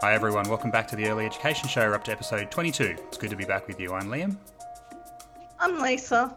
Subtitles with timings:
[0.00, 1.80] Hi everyone, welcome back to the Early Education Show.
[1.88, 2.96] We're up to episode 22.
[3.08, 3.92] It's good to be back with you.
[3.92, 4.36] I'm Liam.
[5.58, 6.36] I'm Lisa.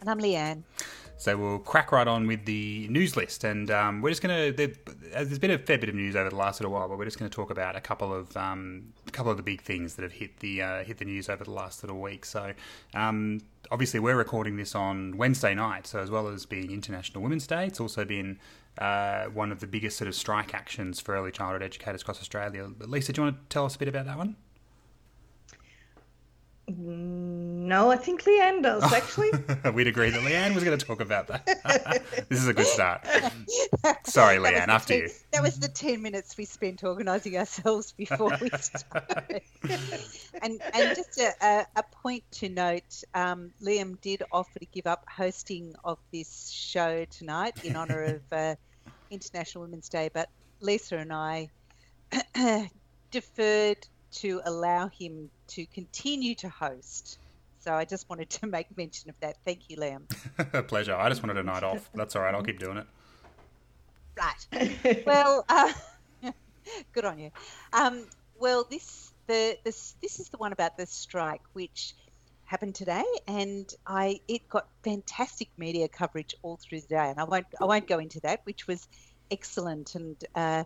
[0.00, 0.62] And I'm Leanne.
[1.16, 4.72] So we'll crack right on with the news list, and um, we're just going to.
[5.12, 7.18] There's been a fair bit of news over the last little while, but we're just
[7.18, 10.02] going to talk about a couple of um, a couple of the big things that
[10.02, 12.24] have hit the uh, hit the news over the last little week.
[12.26, 12.52] So
[12.94, 13.40] um,
[13.70, 17.66] obviously, we're recording this on Wednesday night, so as well as being International Women's Day,
[17.66, 18.38] it's also been
[18.78, 22.68] uh, one of the biggest sort of strike actions for early childhood educators across Australia.
[22.80, 24.36] Lisa, do you want to tell us a bit about that one?
[27.66, 29.30] No, I think Leanne does actually.
[29.74, 31.44] We'd agree that Leanne was going to talk about that.
[32.28, 33.04] this is a good start.
[34.04, 35.10] Sorry, Leanne, after ten, you.
[35.32, 39.42] That was the 10 minutes we spent organising ourselves before we started.
[40.40, 44.86] and, and just a, a, a point to note um, Liam did offer to give
[44.86, 48.54] up hosting of this show tonight in honour of uh,
[49.10, 50.28] International Women's Day, but
[50.60, 51.50] Lisa and I
[53.10, 57.18] deferred to allow him to continue to host.
[57.66, 59.38] So I just wanted to make mention of that.
[59.44, 60.68] Thank you, Liam.
[60.68, 60.94] Pleasure.
[60.94, 61.90] I just wanted a night off.
[61.94, 62.32] That's all right.
[62.32, 62.86] I'll keep doing it.
[64.16, 65.04] Right.
[65.04, 65.72] well, uh,
[66.92, 67.30] good on you.
[67.72, 68.06] Um,
[68.38, 71.94] well, this the this this is the one about the strike, which
[72.44, 77.24] happened today, and I it got fantastic media coverage all through the day, and I
[77.24, 78.86] won't I won't go into that, which was
[79.30, 80.16] excellent and.
[80.34, 80.64] Uh,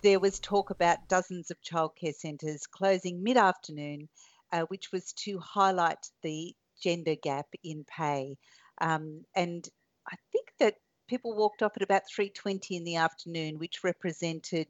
[0.00, 4.08] there was talk about dozens of childcare centres closing mid afternoon,
[4.52, 8.36] uh, which was to highlight the gender gap in pay.
[8.80, 9.68] Um, and
[10.06, 10.76] I think that
[11.08, 14.68] people walked off at about 3.20 in the afternoon, which represented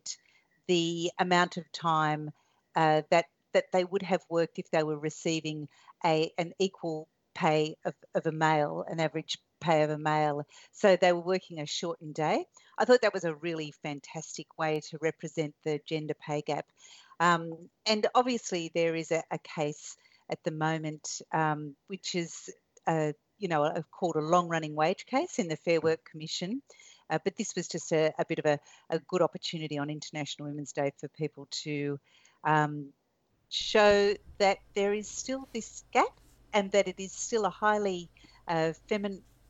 [0.66, 2.30] the amount of time
[2.76, 5.68] uh, that, that they would have worked if they were receiving
[6.04, 10.46] a, an equal pay of, of a male, an average pay of a male.
[10.72, 12.44] So they were working a shortened day.
[12.76, 16.66] I thought that was a really fantastic way to represent the gender pay gap.
[17.20, 19.96] Um, and obviously, there is a, a case
[20.30, 22.50] at the moment, um, which is,
[23.38, 26.62] you know, a, called a long-running wage case in the Fair Work Commission.
[27.10, 28.58] Uh, but this was just a, a bit of a,
[28.90, 31.98] a, good opportunity on International Women's Day for people to
[32.44, 32.92] um,
[33.48, 36.20] show that there is still this gap
[36.52, 38.08] and that it is still a highly
[38.46, 38.72] uh,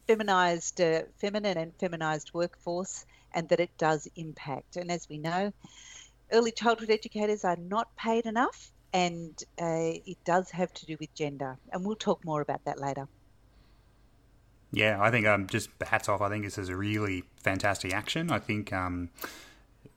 [0.07, 4.77] feminized, uh, feminine and feminized workforce, and that it does impact.
[4.77, 5.53] And as we know,
[6.33, 11.13] early childhood educators are not paid enough, and uh, it does have to do with
[11.15, 11.59] gender.
[11.73, 13.09] And we'll talk more about that later.
[14.71, 16.21] Yeah, I think um, just hats off.
[16.21, 18.31] I think this is a really fantastic action.
[18.31, 19.09] I think, um,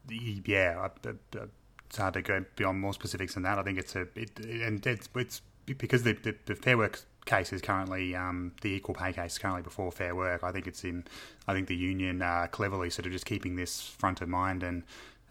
[0.09, 3.59] yeah, it's hard to go beyond more specifics than that.
[3.59, 7.51] I think it's a, it, and it's, it's because the, the, the Fair Work case
[7.51, 10.43] is currently um, the equal pay case is currently before Fair Work.
[10.43, 11.03] I think it's in.
[11.47, 14.83] I think the union uh, cleverly sort of just keeping this front of mind and.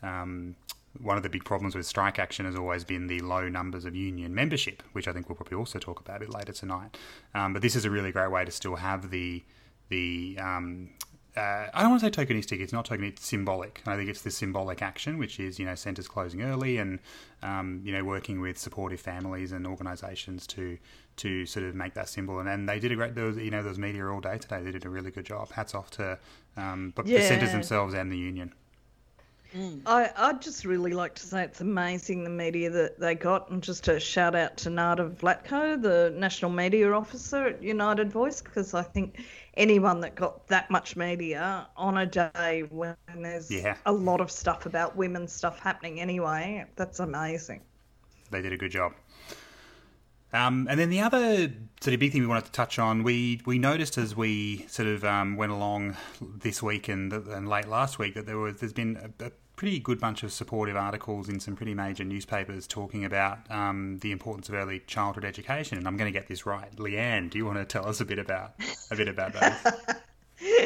[0.02, 0.56] Um,
[0.98, 3.94] one of the big problems with strike action has always been the low numbers of
[3.94, 6.96] union membership, which I think we'll probably also talk about a bit later tonight.
[7.34, 9.42] Um, but this is a really great way to still have the
[9.88, 10.90] the um,
[11.36, 12.60] uh, I don't want to say tokenistic.
[12.60, 13.08] It's not tokenistic.
[13.08, 13.82] It's symbolic.
[13.86, 16.98] I think it's the symbolic action, which is you know centres closing early and
[17.42, 20.76] um, you know working with supportive families and organisations to
[21.16, 22.40] to sort of make that symbol.
[22.40, 23.14] And, and they did a great.
[23.14, 24.60] There was you know there was media all day today.
[24.62, 25.52] They did a really good job.
[25.52, 26.18] Hats off to
[26.56, 27.18] um, but yeah.
[27.18, 28.52] the centres themselves and the union.
[29.56, 29.82] Mm.
[29.84, 33.62] I, I'd just really like to say it's amazing the media that they got, and
[33.62, 38.74] just a shout out to Nada Vlatko, the National Media Officer at United Voice, because
[38.74, 39.22] I think
[39.54, 43.76] anyone that got that much media on a day when there's yeah.
[43.86, 47.60] a lot of stuff about women's stuff happening anyway, that's amazing.
[48.30, 48.92] They did a good job.
[50.32, 53.40] Um, and then the other sort of big thing we wanted to touch on, we
[53.46, 57.98] we noticed as we sort of um, went along this week and, and late last
[57.98, 61.38] week that there was there's been a, a, pretty good bunch of supportive articles in
[61.38, 65.76] some pretty major newspapers talking about um, the importance of early childhood education.
[65.76, 67.28] And I'm going to get this right, Leanne.
[67.28, 68.54] Do you want to tell us a bit about
[68.90, 69.74] a bit about those?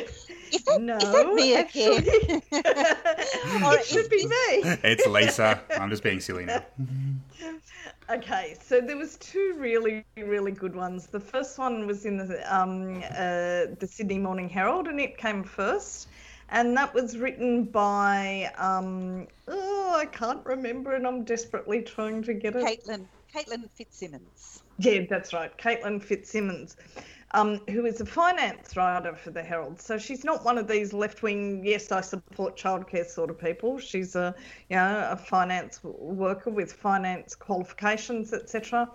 [0.52, 4.78] Is that, no, is that me actually, it should be me.
[4.84, 5.60] It's Lisa.
[5.76, 6.64] I'm just being silly now.
[8.10, 11.06] Okay, so there was two really, really good ones.
[11.06, 15.42] The first one was in the um, uh, the Sydney Morning Herald, and it came
[15.42, 16.08] first,
[16.50, 22.34] and that was written by um, oh, I can't remember, and I'm desperately trying to
[22.34, 22.64] get it.
[22.64, 24.62] Caitlin, Caitlin Fitzsimmons.
[24.78, 26.76] Yeah, that's right, Caitlin Fitzsimmons
[27.34, 29.80] um, who is a finance writer for the Herald.
[29.80, 33.78] So she's not one of these left-wing, yes, I support childcare sort of people.
[33.78, 34.34] She's a,
[34.70, 38.88] you know, a finance worker with finance qualifications, etc.,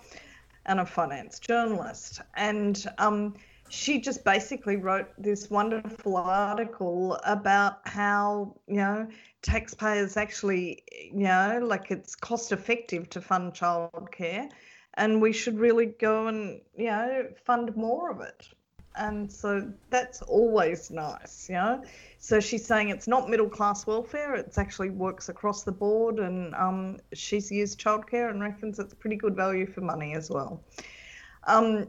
[0.66, 2.22] and a finance journalist.
[2.36, 3.36] And um,
[3.70, 9.08] she just basically wrote this wonderful article about how you know
[9.42, 14.50] taxpayers actually you know like it's cost effective to fund childcare
[14.96, 18.48] and we should really go and you know fund more of it.
[18.96, 21.84] And so that's always nice you know.
[22.18, 26.54] So she's saying it's not middle class welfare it's actually works across the board and
[26.56, 30.62] um, she's used childcare and reckons it's pretty good value for money as well.
[31.46, 31.88] Um,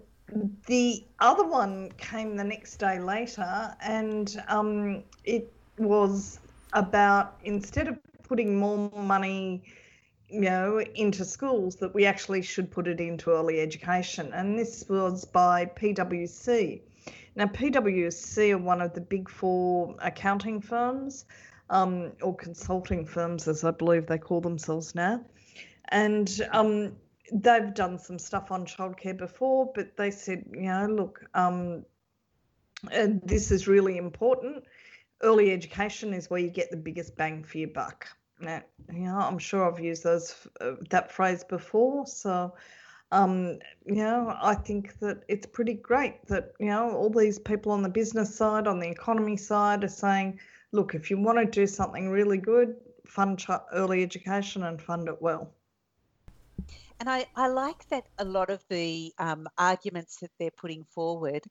[0.67, 6.41] the other one came the next day later and um, it was
[6.73, 9.63] about instead of putting more money
[10.31, 14.33] you know, into schools that we actually should put it into early education.
[14.33, 16.81] And this was by PwC.
[17.37, 21.25] Now, PwC are one of the big four accounting firms,
[21.69, 25.21] um, or consulting firms, as I believe they call themselves now.
[25.89, 26.93] And um,
[27.33, 31.85] they've done some stuff on childcare before, but they said, you know, look, um,
[33.25, 34.65] this is really important.
[35.23, 38.07] Early education is where you get the biggest bang for your buck.
[38.41, 38.63] Now,
[38.93, 42.07] you know, I'm sure I've used those uh, that phrase before.
[42.07, 42.55] So,
[43.13, 47.73] um, you know, I think that it's pretty great that you know all these people
[47.73, 50.41] on the business side, on the economy side, are saying,
[50.73, 52.77] look, if you want to do something really good,
[53.07, 55.53] fund early education and fund it well.
[57.01, 61.43] And I, I like that a lot of the um, arguments that they're putting forward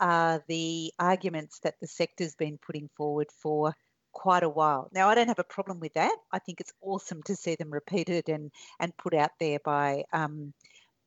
[0.00, 3.74] are the arguments that the sector's been putting forward for
[4.12, 4.90] quite a while.
[4.92, 6.16] Now, I don't have a problem with that.
[6.32, 8.50] I think it's awesome to see them repeated and,
[8.80, 10.52] and put out there by um,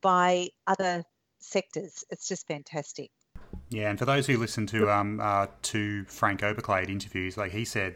[0.01, 1.03] by other
[1.39, 2.05] sectors.
[2.09, 3.11] It's just fantastic.
[3.71, 7.63] Yeah, and for those who listen to um uh, to Frank Oberklaid interviews, like he
[7.63, 7.95] said,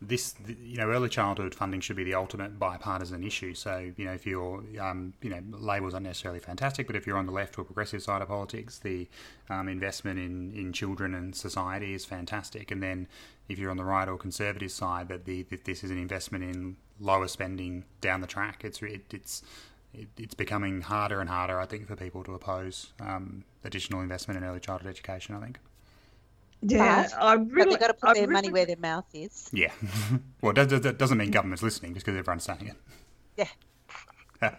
[0.00, 3.52] this you know early childhood funding should be the ultimate bipartisan issue.
[3.52, 7.18] So you know if you're um, you know Label's aren't necessarily fantastic, but if you're
[7.18, 9.08] on the left or progressive side of politics, the
[9.50, 12.70] um, investment in in children and society is fantastic.
[12.70, 13.08] And then
[13.48, 16.44] if you're on the right or conservative side, that the that this is an investment
[16.44, 18.62] in lower spending down the track.
[18.64, 19.42] It's it, it's
[20.16, 24.44] it's becoming harder and harder, I think, for people to oppose um, additional investment in
[24.44, 25.34] early childhood education.
[25.34, 25.58] I think.
[26.62, 27.70] Yeah, I really.
[27.70, 29.48] they've got to put I their really, money where their mouth is.
[29.52, 29.72] Yeah.
[30.40, 32.76] well, that, doesn't mean government's listening just because everyone's saying it.
[33.36, 33.48] Yeah.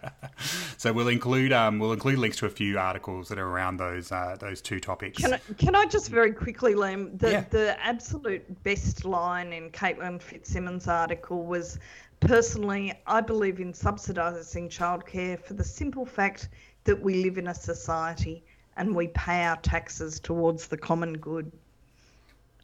[0.76, 4.10] so we'll include um, we'll include links to a few articles that are around those
[4.10, 5.18] uh, those two topics.
[5.18, 7.18] Can I, can I just very quickly, Liam?
[7.18, 7.44] The yeah.
[7.50, 11.78] the absolute best line in Caitlin Fitzsimmons' article was,
[12.20, 16.48] personally, I believe in subsidising childcare for the simple fact
[16.84, 18.44] that we live in a society
[18.76, 21.50] and we pay our taxes towards the common good.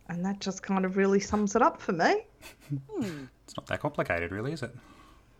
[0.08, 2.26] And that just kind of really sums it up for me.
[2.90, 3.24] Hmm.
[3.44, 4.74] It's not that complicated, really, is it?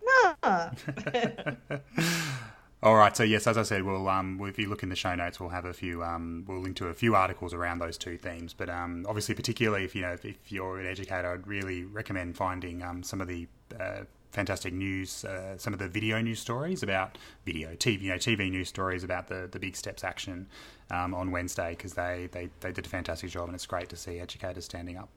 [0.03, 0.71] No.
[2.83, 3.15] All right.
[3.15, 5.49] So yes, as I said, we'll um, if you look in the show notes, we'll
[5.49, 6.03] have a few.
[6.03, 8.53] Um, we'll link to a few articles around those two themes.
[8.53, 12.37] But um, obviously, particularly if you know if, if, you're an educator, I'd really recommend
[12.37, 13.47] finding um, some of the
[13.79, 14.01] uh,
[14.31, 18.51] fantastic news, uh, some of the video news stories about video, TV, you know, TV
[18.51, 20.47] news stories about the the big steps action
[20.91, 23.95] um, on Wednesday because they, they they did a fantastic job, and it's great to
[23.95, 25.09] see educators standing up.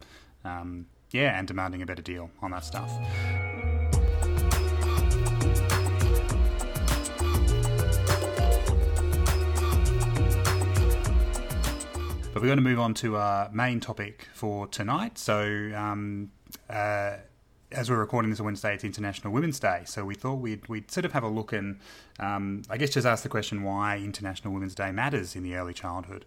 [0.44, 2.90] Um, yeah, and demanding a better deal on that stuff.
[12.38, 15.18] But we're going to move on to our main topic for tonight.
[15.18, 16.30] So, um,
[16.70, 17.16] uh,
[17.72, 19.82] as we're recording this on Wednesday, it's International Women's Day.
[19.86, 21.80] So we thought we'd, we'd sort of have a look and
[22.20, 25.74] um, I guess just ask the question why International Women's Day matters in the early
[25.74, 26.24] childhood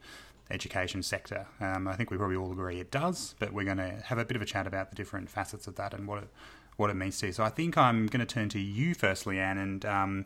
[0.49, 1.47] education sector.
[1.61, 4.25] Um, I think we probably all agree it does, but we're going to have a
[4.25, 6.29] bit of a chat about the different facets of that and what it
[6.77, 7.31] what it means to you.
[7.33, 10.25] So I think I'm going to turn to you first, Leanne, and um,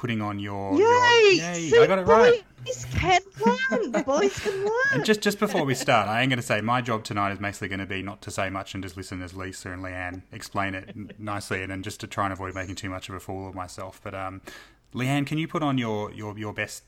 [0.00, 0.72] putting on your.
[0.72, 0.78] Yay!
[0.78, 1.82] Your, yay!
[1.82, 2.42] I got it right.
[2.64, 4.02] Boys can learn.
[4.02, 4.72] boys can learn.
[4.92, 7.40] And just just before we start, I am going to say my job tonight is
[7.40, 10.22] mostly going to be not to say much and just listen as Lisa and Leanne
[10.32, 13.20] explain it nicely, and, and just to try and avoid making too much of a
[13.20, 14.00] fool of myself.
[14.02, 14.40] But um,
[14.94, 16.84] Leanne, can you put on your your your best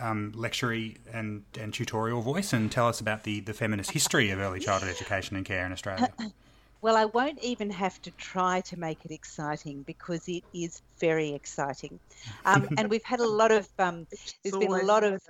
[0.00, 4.38] um, lectury and and tutorial voice and tell us about the the feminist history of
[4.38, 6.10] early childhood education and care in Australia?
[6.86, 11.34] Well, I won't even have to try to make it exciting because it is very
[11.34, 11.98] exciting.
[12.44, 14.06] Um, and we've had a lot of, um,
[14.44, 15.20] there's been a lot of,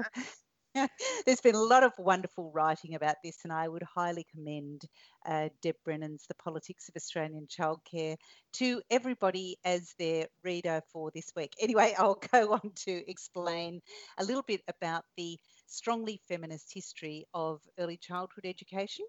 [1.25, 4.83] there's been a lot of wonderful writing about this, and I would highly commend
[5.25, 8.17] uh, Deb Brennan's The Politics of Australian Childcare
[8.57, 11.55] to everybody as their reader for this week.
[11.59, 13.81] Anyway, I'll go on to explain
[14.19, 19.07] a little bit about the strongly feminist history of early childhood education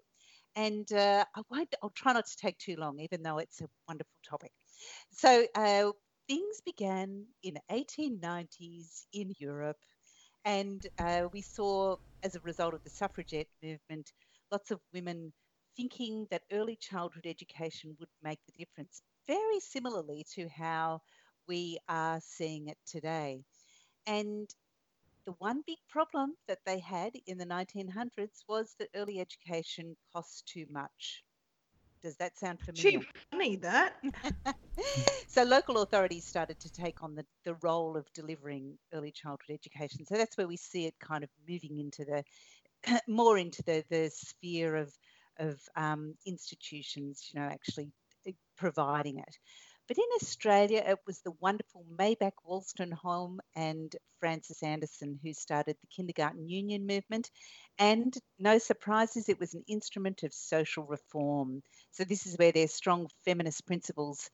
[0.58, 3.68] and uh, I won't, I'll try not to take too long, even though it's a
[3.88, 4.52] wonderful topic.
[5.12, 5.92] So uh,
[6.28, 9.78] things began in 1890s in Europe,
[10.44, 14.12] and uh, we saw as a result of the suffragette movement,
[14.50, 15.32] lots of women
[15.76, 21.00] thinking that early childhood education would make the difference, very similarly to how
[21.48, 23.44] we are seeing it today.
[24.06, 24.48] And
[25.28, 30.48] the one big problem that they had in the 1900s was that early education cost
[30.48, 31.22] too much.
[32.02, 33.00] Does that sound familiar?
[33.00, 33.96] Gee, funny that.
[35.28, 40.06] so local authorities started to take on the, the role of delivering early childhood education.
[40.06, 42.24] So that's where we see it kind of moving into the
[43.08, 44.96] more into the, the sphere of
[45.38, 47.92] of um, institutions, you know, actually
[48.26, 49.38] eh, providing it.
[49.88, 55.86] But in Australia, it was the wonderful Maybanke Wolstenholme and Frances Anderson who started the
[55.86, 57.30] Kindergarten Union movement.
[57.78, 61.62] And no surprises, it was an instrument of social reform.
[61.90, 64.28] So this is where their strong feminist principles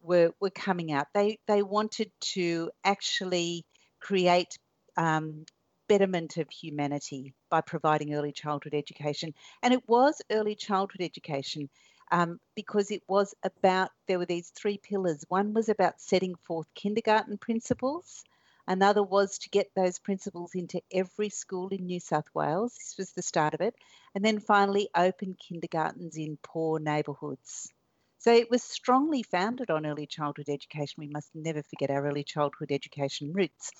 [0.00, 1.06] were, were coming out.
[1.14, 3.64] They, they wanted to actually
[4.00, 4.58] create
[4.96, 5.46] um,
[5.88, 9.34] betterment of humanity by providing early childhood education.
[9.62, 11.68] And it was early childhood education
[12.10, 15.24] um, because it was about, there were these three pillars.
[15.28, 18.24] One was about setting forth kindergarten principles.
[18.68, 22.74] Another was to get those principles into every school in New South Wales.
[22.74, 23.74] This was the start of it.
[24.14, 27.72] And then finally, open kindergartens in poor neighbourhoods.
[28.18, 30.94] So it was strongly founded on early childhood education.
[30.98, 33.70] We must never forget our early childhood education roots.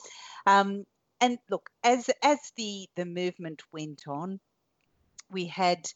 [0.46, 0.84] Um,
[1.20, 4.38] and look, as as the the movement went on,
[5.30, 5.90] we had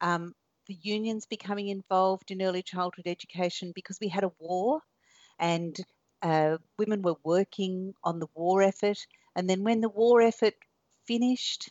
[0.00, 0.34] um,
[0.66, 4.80] the unions becoming involved in early childhood education because we had a war
[5.38, 5.78] and
[6.22, 8.98] uh, women were working on the war effort.
[9.36, 10.54] And then when the war effort
[11.06, 11.68] finished,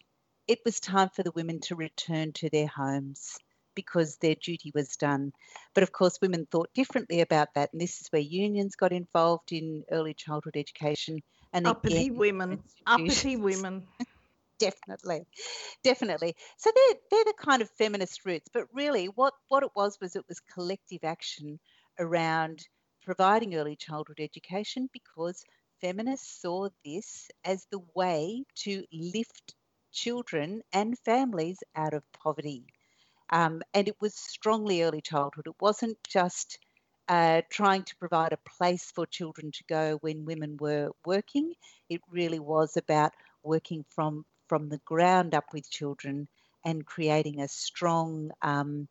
[0.47, 3.37] it was time for the women to return to their homes
[3.75, 5.33] because their duty was done.
[5.73, 7.71] But of course, women thought differently about that.
[7.73, 11.19] And this is where unions got involved in early childhood education.
[11.53, 13.87] And uppity again, women, uppity women.
[14.63, 15.25] definitely,
[15.83, 16.35] definitely.
[16.57, 18.49] So they're they're the kind of feminist roots.
[18.53, 21.59] But really, what what it was was it was collective action
[21.99, 22.67] around
[23.03, 25.43] providing early childhood education because
[25.81, 29.55] feminists saw this as the way to lift
[29.91, 32.65] children and families out of poverty.
[33.29, 35.47] Um, and it was strongly early childhood.
[35.47, 36.57] It wasn't just
[37.09, 41.53] uh, trying to provide a place for children to go when women were working.
[41.89, 46.27] It really was about working from from the ground up with children
[46.63, 48.87] and creating a strong, um,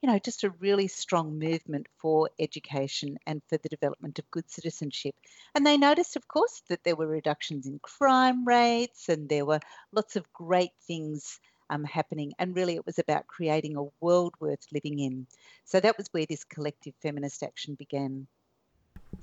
[0.00, 4.50] you know, just a really strong movement for education and for the development of good
[4.50, 5.14] citizenship.
[5.54, 9.60] And they noticed, of course, that there were reductions in crime rates and there were
[9.92, 11.38] lots of great things
[11.68, 12.32] um, happening.
[12.38, 15.26] And really, it was about creating a world worth living in.
[15.66, 18.28] So that was where this collective feminist action began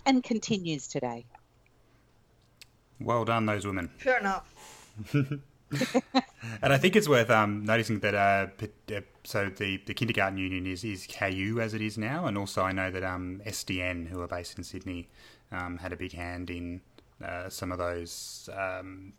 [0.05, 1.25] and continues today.
[3.00, 3.89] Well done, those women.
[3.98, 4.53] Fair enough.
[6.62, 8.48] and I think it's worth um, noticing that uh,
[8.96, 12.64] uh, so the, the kindergarten union is, is KU as it is now, and also
[12.64, 15.10] I know that um, SDN, who are based in Sydney,
[15.52, 16.82] um, had a big hand in
[17.24, 18.50] uh, some of those.
[18.56, 19.14] Um,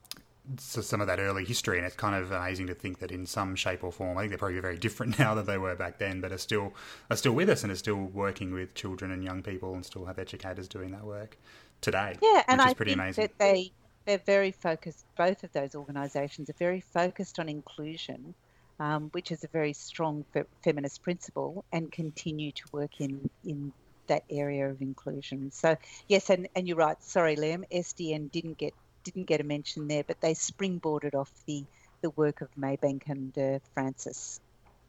[0.58, 3.26] so some of that early history, and it's kind of amazing to think that in
[3.26, 5.98] some shape or form, I think they're probably very different now than they were back
[5.98, 6.72] then, but are still
[7.10, 10.06] are still with us and are still working with children and young people, and still
[10.06, 11.36] have educators doing that work
[11.80, 12.16] today.
[12.20, 13.22] Yeah, and I think amazing.
[13.22, 13.72] that they
[14.06, 18.34] they're very focused, both of those organisations are very focused on inclusion,
[18.78, 23.72] um, which is a very strong fe- feminist principle, and continue to work in, in
[24.06, 25.50] that area of inclusion.
[25.52, 25.76] So,
[26.08, 27.00] yes, and, and you're right.
[27.02, 31.64] Sorry, Liam, SDN didn't get didn't get a mention there, but they springboarded off the,
[32.02, 34.40] the work of Maybanke and uh, Frances.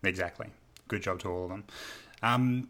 [0.03, 0.48] Exactly.
[0.88, 1.63] Good job to all of them.
[2.22, 2.68] Um,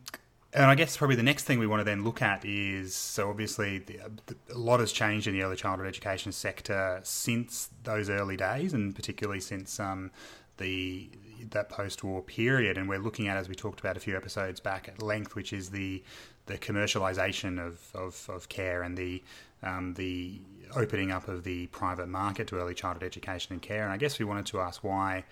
[0.54, 3.30] and I guess probably the next thing we want to then look at is so
[3.30, 8.10] obviously the, the, a lot has changed in the early childhood education sector since those
[8.10, 10.12] early days, and particularly since um,
[10.58, 11.10] the
[11.50, 12.78] that post-war period.
[12.78, 15.54] And we're looking at, as we talked about a few episodes back at length, which
[15.54, 16.04] is the
[16.48, 19.24] the commercialization of, of, of care and the
[19.64, 20.42] um, the
[20.76, 23.84] opening up of the private market to early childhood education and care.
[23.84, 25.24] And I guess we wanted to ask why.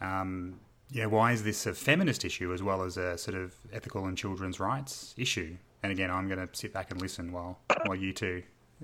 [0.00, 0.60] Um,
[0.90, 4.16] yeah, why is this a feminist issue as well as a sort of ethical and
[4.16, 5.56] children's rights issue?
[5.82, 8.42] And again, I'm going to sit back and listen while while you two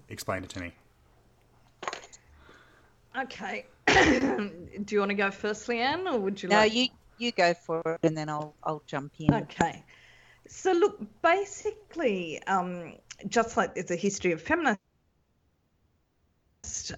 [0.08, 0.72] explain it to me.
[3.16, 3.66] Okay.
[3.86, 6.74] Do you want to go first, Leanne, or would you no, like?
[6.74, 9.32] You you go for it, and then I'll I'll jump in.
[9.32, 9.84] Okay.
[10.48, 12.94] So look, basically, um,
[13.28, 14.78] just like there's a history of feminist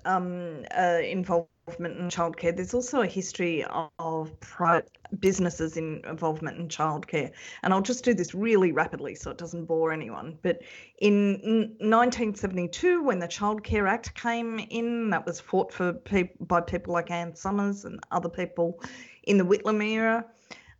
[0.04, 3.64] um, uh, involvement involvement in childcare, there's also a history
[3.98, 7.32] of private businesses' in involvement in childcare.
[7.64, 10.38] And I'll just do this really rapidly so it doesn't bore anyone.
[10.42, 10.62] But
[11.00, 16.60] in 1972, when the Child Care Act came in, that was fought for pe- by
[16.60, 18.80] people like Anne Summers and other people
[19.24, 20.24] in the Whitlam era.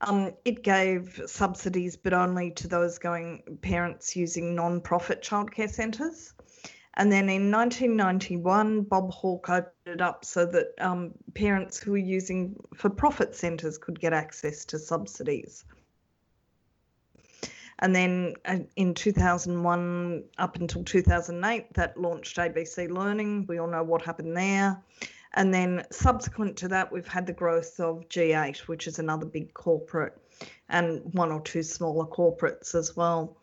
[0.03, 6.35] Um, it gave subsidies, but only to those going parents using non-profit childcare centres.
[6.99, 11.99] And then in 1991, Bob Hawke opened it up so that um, parents who were
[11.99, 15.65] using for profit centres could get access to subsidies.
[17.81, 23.45] And then uh, in 2001 up until 2008, that launched ABC Learning.
[23.47, 24.83] We all know what happened there.
[25.35, 29.53] And then subsequent to that, we've had the growth of G8, which is another big
[29.53, 30.17] corporate,
[30.71, 33.37] and one or two smaller corporates as well.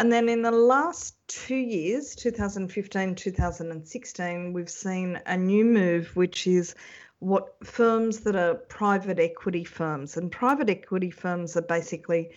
[0.00, 6.46] And then in the last two years, 2015, 2016, we've seen a new move, which
[6.46, 6.74] is
[7.18, 10.16] what firms that are private equity firms.
[10.16, 12.30] And private equity firms are basically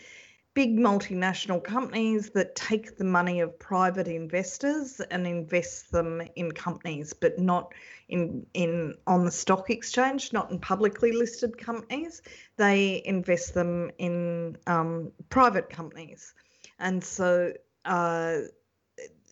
[0.53, 7.13] big multinational companies that take the money of private investors and invest them in companies,
[7.13, 7.73] but not
[8.09, 12.21] in in on the stock exchange, not in publicly listed companies.
[12.57, 16.33] They invest them in um, private companies
[16.79, 17.53] and so
[17.85, 18.37] uh,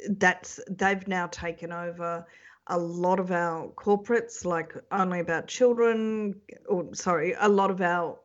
[0.10, 2.26] that's they've now taken over
[2.68, 8.18] a lot of our corporates, like only about children, or sorry, a lot of our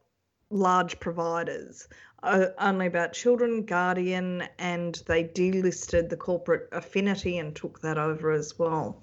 [0.50, 1.88] large providers,
[2.22, 8.30] uh, only about children, Guardian, and they delisted the corporate affinity and took that over
[8.30, 9.02] as well.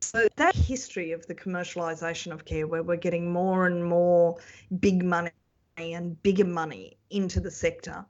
[0.00, 4.38] So that history of the commercialisation of care, where we're getting more and more
[4.80, 5.30] big money
[5.78, 8.04] and bigger money into the sector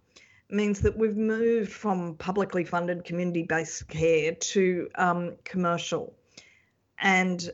[0.50, 6.14] means that we've moved from publicly funded community based care to um, commercial.
[7.00, 7.50] And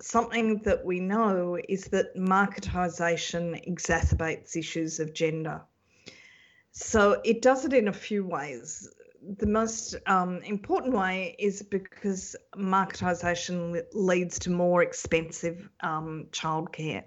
[0.00, 5.62] something that we know is that marketisation exacerbates issues of gender.
[6.72, 8.90] So it does it in a few ways.
[9.38, 17.04] The most um, important way is because marketisation leads to more expensive um, childcare.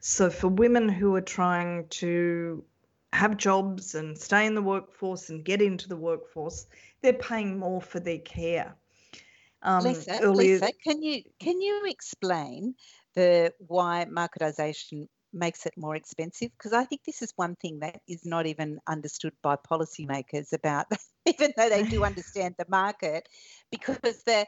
[0.00, 2.64] So for women who are trying to
[3.12, 6.66] have jobs and stay in the workforce and get into the workforce,
[7.00, 8.76] they're paying more for their care.
[9.62, 10.60] Um, Lisa, earlier...
[10.60, 12.74] Lisa, can you can you explain
[13.14, 16.50] the why marketisation makes it more expensive?
[16.56, 20.86] Because I think this is one thing that is not even understood by policymakers about,
[21.26, 23.28] even though they do understand the market,
[23.70, 24.46] because the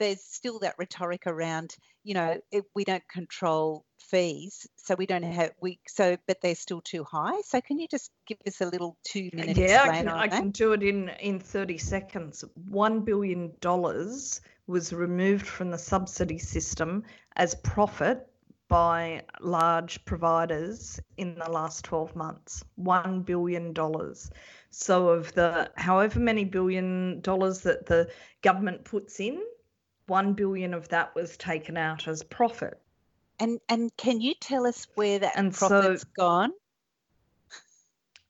[0.00, 5.22] there's still that rhetoric around, you know, it, we don't control fees, so we don't
[5.22, 7.40] have we so, but they're still too high.
[7.42, 10.50] So can you just give us a little two minute yeah, I can, I can
[10.50, 12.44] do it in in thirty seconds.
[12.68, 17.04] One billion dollars was removed from the subsidy system
[17.36, 18.26] as profit
[18.68, 22.62] by large providers in the last 12 months.
[22.80, 23.74] $1 billion.
[24.70, 28.08] So, of the however many billion dollars that the
[28.42, 29.42] government puts in,
[30.10, 32.78] 1 billion of that was taken out as profit.
[33.38, 36.52] And and can you tell us where that and profit's so, gone?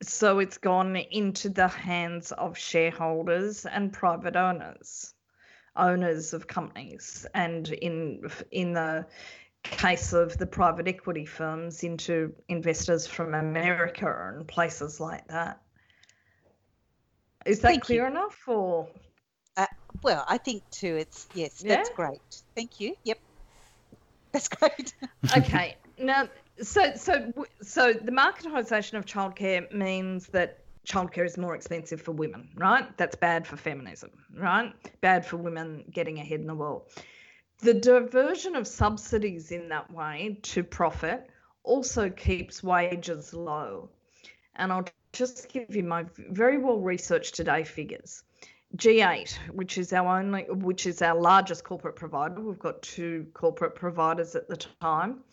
[0.03, 5.15] So it's gone into the hands of shareholders and private owners,
[5.75, 9.07] owners of companies, and in in the
[9.71, 15.63] case of the private equity firms into investors from America and places like that.
[17.47, 18.11] Is that Thank clear you.
[18.11, 18.89] enough or
[20.03, 20.97] well, I think too.
[20.97, 21.77] It's yes, yeah?
[21.77, 22.21] that's great.
[22.55, 22.95] Thank you.
[23.05, 23.19] Yep,
[24.33, 24.95] that's great.
[25.37, 26.29] okay, now
[26.63, 27.33] so so
[27.63, 32.97] so the marketisation of childcare means that childcare is more expensive for women, right?
[32.97, 34.73] That's bad for feminism, right?
[35.01, 36.83] Bad for women getting ahead in the world.
[37.59, 41.29] The diversion of subsidies in that way to profit
[41.63, 43.91] also keeps wages low.
[44.57, 48.23] And I'll just give you my very well researched today figures.
[48.77, 53.75] G8, which is our only, which is our largest corporate provider, we've got two corporate
[53.75, 55.25] providers at the time,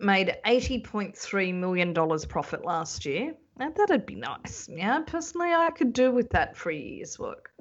[0.00, 1.94] made $80.3 million
[2.28, 3.34] profit last year.
[3.58, 4.68] Now, that'd be nice.
[4.70, 7.52] Yeah, personally, I could do with that for a year's work.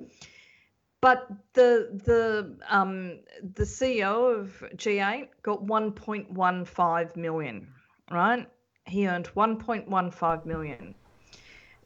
[1.01, 3.21] But the the um,
[3.55, 7.67] the CEO of G8 got 1.15 million,
[8.11, 8.47] right?
[8.85, 10.95] He earned 1.15 million.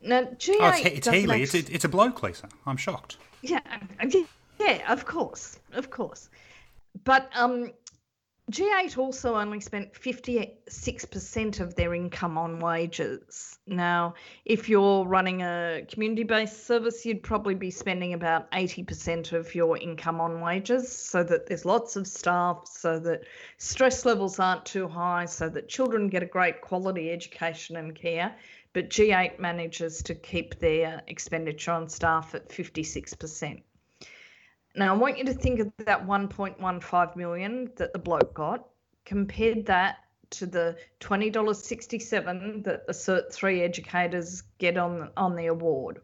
[0.06, 1.42] Now, G8 oh, it's, it's Healy.
[1.42, 2.48] It's, it's a bloke, Lisa.
[2.66, 3.18] I'm shocked.
[3.42, 3.60] Yeah,
[4.60, 6.30] yeah, of course, of course.
[7.04, 7.72] But um,
[8.52, 13.58] G8 also only spent 56% of their income on wages.
[13.66, 14.14] Now,
[14.46, 19.80] if you're running a community based service, you'd probably be spending about 80% of your
[19.80, 23.24] income on wages so that there's lots of staff, so that
[23.58, 28.36] stress levels aren't too high, so that children get a great quality education and care.
[28.76, 33.64] But G8 manages to keep their expenditure on staff at 56%.
[34.76, 38.68] Now, I want you to think of that 1.15 million that the bloke got,
[39.06, 40.00] compared that
[40.32, 46.02] to the $20.67 that the Cert 3 educators get on, on the award.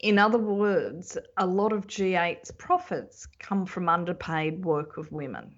[0.00, 5.54] In other words, a lot of G8's profits come from underpaid work of women.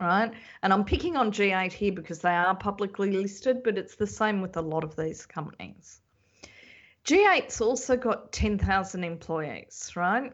[0.00, 0.32] Right?
[0.62, 4.42] And I'm picking on G8 here because they are publicly listed, but it's the same
[4.42, 6.00] with a lot of these companies.
[7.04, 10.32] G8's also got 10,000 employees, right?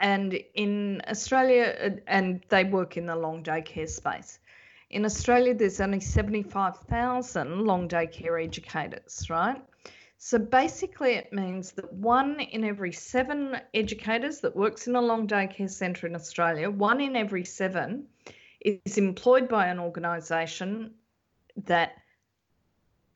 [0.00, 4.38] And in Australia, and they work in the long day care space.
[4.88, 9.62] In Australia, there's only 75,000 long day care educators, right?
[10.16, 15.26] So basically, it means that one in every seven educators that works in a long
[15.26, 18.06] day care centre in Australia, one in every seven
[18.60, 20.94] is employed by an organisation
[21.64, 21.94] that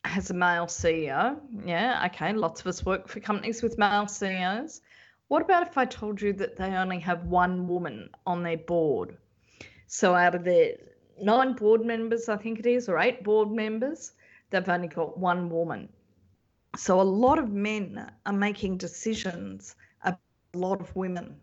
[0.04, 1.38] has a male CEO.
[1.64, 4.80] Yeah, okay, lots of us work for companies with male CEOs.
[5.28, 9.16] What about if I told you that they only have one woman on their board?
[9.86, 10.76] So out of their
[11.20, 14.12] nine board members, I think it is, or eight board members,
[14.50, 15.88] they've only got one woman.
[16.76, 20.18] So a lot of men are making decisions about
[20.54, 21.36] a lot of women.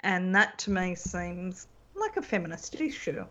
[0.00, 1.66] And that to me seems
[2.08, 3.24] like a feminist issue.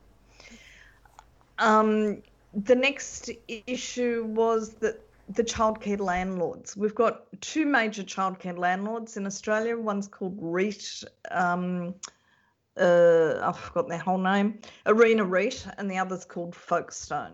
[1.57, 2.21] Um,
[2.53, 6.77] the next issue was that the childcare landlords.
[6.77, 9.75] We've got two major childcare landlords in Australia.
[9.77, 11.03] One's called REIT.
[11.31, 11.95] Um,
[12.79, 14.59] uh, I've forgotten their whole name.
[14.85, 17.33] Arena REIT, and the other's called Folkestone.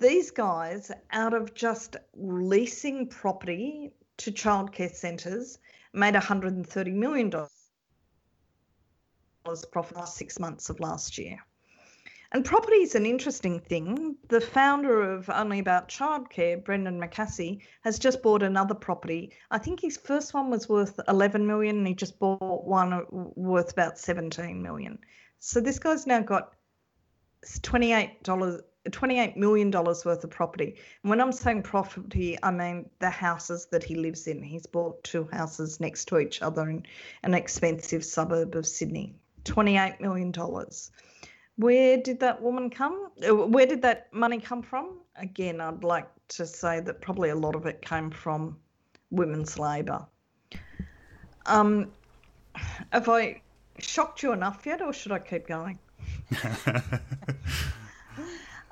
[0.00, 5.58] These guys, out of just leasing property to childcare centres,
[5.94, 7.30] made $130 million
[9.70, 11.38] profit last six months of last year.
[12.32, 14.16] And property is an interesting thing.
[14.28, 19.32] The founder of Only About Childcare, Brendan McCasey, has just bought another property.
[19.50, 23.72] I think his first one was worth 11 million and he just bought one worth
[23.72, 24.98] about 17 million.
[25.38, 26.52] So this guy's now got
[27.44, 30.76] $28 $28 million worth of property.
[31.02, 34.42] And when I'm saying property, I mean the houses that he lives in.
[34.42, 36.86] He's bought two houses next to each other in
[37.22, 39.16] an expensive suburb of Sydney.
[39.46, 40.32] $28 million.
[41.56, 43.08] Where did that woman come?
[43.26, 44.98] Uh, where did that money come from?
[45.16, 48.58] Again, I'd like to say that probably a lot of it came from
[49.10, 50.04] women's labour.
[51.46, 51.92] Um,
[52.92, 53.40] have I
[53.78, 55.78] shocked you enough yet, or should I keep going?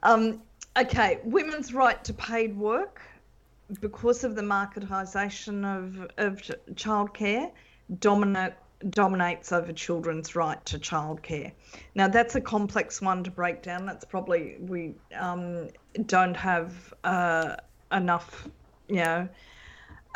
[0.03, 0.43] um,
[0.77, 3.01] okay, women's right to paid work
[3.81, 6.43] because of the marketisation of, of
[6.75, 7.51] childcare
[7.99, 8.55] dominate
[8.91, 11.53] dominates over children's right to childcare.
[11.95, 13.87] Now, that's a complex one to break down.
[13.87, 15.69] That's probably, we um,
[16.07, 17.57] don't have uh,
[17.93, 18.49] enough,
[18.89, 19.29] you know,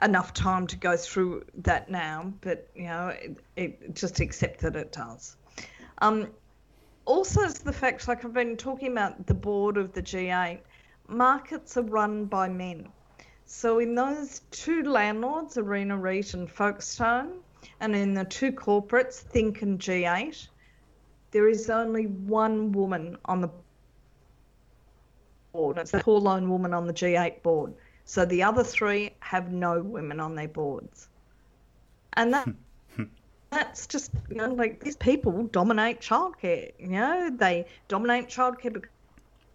[0.02, 4.76] enough time to go through that now, but, you know, it, it, just accept that
[4.76, 5.36] it does.
[5.98, 6.28] Um,
[7.04, 10.60] also, it's the fact, like I've been talking about the board of the G8,
[11.08, 12.88] markets are run by men.
[13.46, 17.40] So, in those two landlords, Arena REIT and Folkestone,
[17.80, 20.48] and in the two corporates, Think and G8,
[21.30, 23.50] there is only one woman on the
[25.52, 25.78] board.
[25.78, 27.74] It's the poor lone woman on the G8 board.
[28.04, 31.08] So the other three have no women on their boards.
[32.14, 32.48] And that
[32.96, 33.04] hmm.
[33.50, 36.72] that's just you know like these people dominate childcare.
[36.78, 38.82] You know they dominate childcare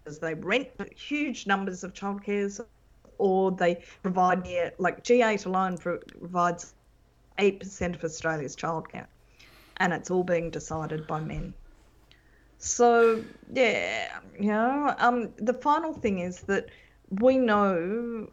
[0.04, 2.60] because they rent huge numbers of childcares,
[3.18, 4.46] or they provide
[4.78, 6.74] like G8 alone provides
[7.38, 9.06] 8% of Australia's childcare,
[9.78, 11.54] and it's all being decided by men.
[12.58, 16.70] So, yeah, you know, um, the final thing is that
[17.20, 18.28] we know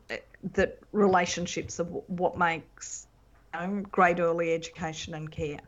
[0.54, 3.08] that relationships are what makes
[3.54, 5.60] you know, great early education and care.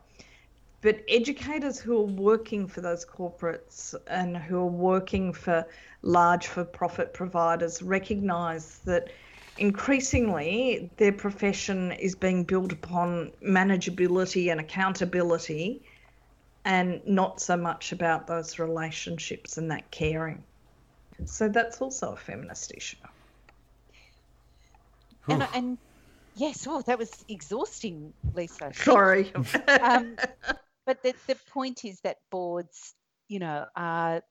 [0.81, 5.65] But educators who are working for those corporates and who are working for
[6.01, 9.09] large for profit providers recognise that
[9.57, 15.81] increasingly their profession is being built upon manageability and accountability
[16.65, 20.43] and not so much about those relationships and that caring.
[21.25, 22.97] So that's also a feminist issue.
[25.27, 25.77] And, and
[26.35, 28.71] yes, oh, that was exhausting, Lisa.
[28.73, 29.31] Sorry.
[29.81, 30.15] um,
[30.85, 32.95] but the, the point is that boards
[33.27, 34.21] you know, are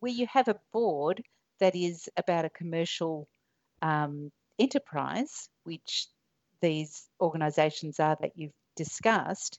[0.00, 1.22] where you have a board
[1.60, 3.28] that is about a commercial
[3.82, 6.06] um, enterprise, which
[6.60, 9.58] these organisations are that you've discussed,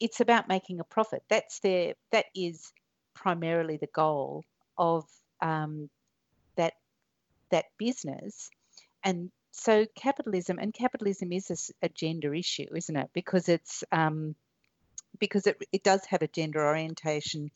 [0.00, 1.22] it's about making a profit.
[1.28, 2.72] That's their that is
[3.14, 4.44] primarily the goal
[4.76, 5.04] of
[5.40, 5.88] um,
[6.56, 6.74] that
[7.50, 8.50] that business,
[9.04, 13.10] and so capitalism and capitalism is a, a gender issue, isn't it?
[13.12, 14.34] Because it's um,
[15.18, 17.50] because it it does have a gender orientation.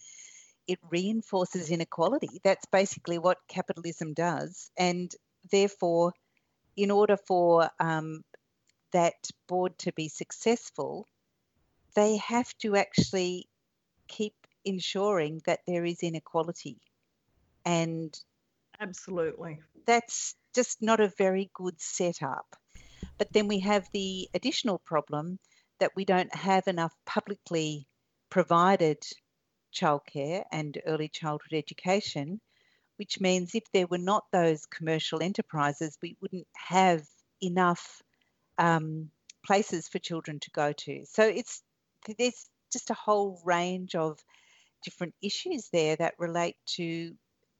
[0.68, 2.40] It reinforces inequality.
[2.42, 5.12] That's basically what capitalism does, and
[5.50, 6.12] therefore,
[6.76, 8.22] in order for um,
[8.92, 9.14] that
[9.48, 11.06] board to be successful,
[11.94, 13.48] they have to actually
[14.08, 16.78] keep ensuring that there is inequality.
[17.64, 18.18] And
[18.80, 22.46] absolutely, that's just not a very good setup.
[23.18, 25.38] But then we have the additional problem
[25.78, 27.86] that we don't have enough publicly
[28.30, 28.98] provided
[29.74, 32.40] childcare and early childhood education,
[32.96, 37.02] which means if there were not those commercial enterprises, we wouldn't have
[37.42, 38.02] enough
[38.58, 39.10] um,
[39.44, 41.04] places for children to go to.
[41.06, 41.62] So it's
[42.18, 44.18] there's just a whole range of
[44.84, 47.14] different issues there that relate to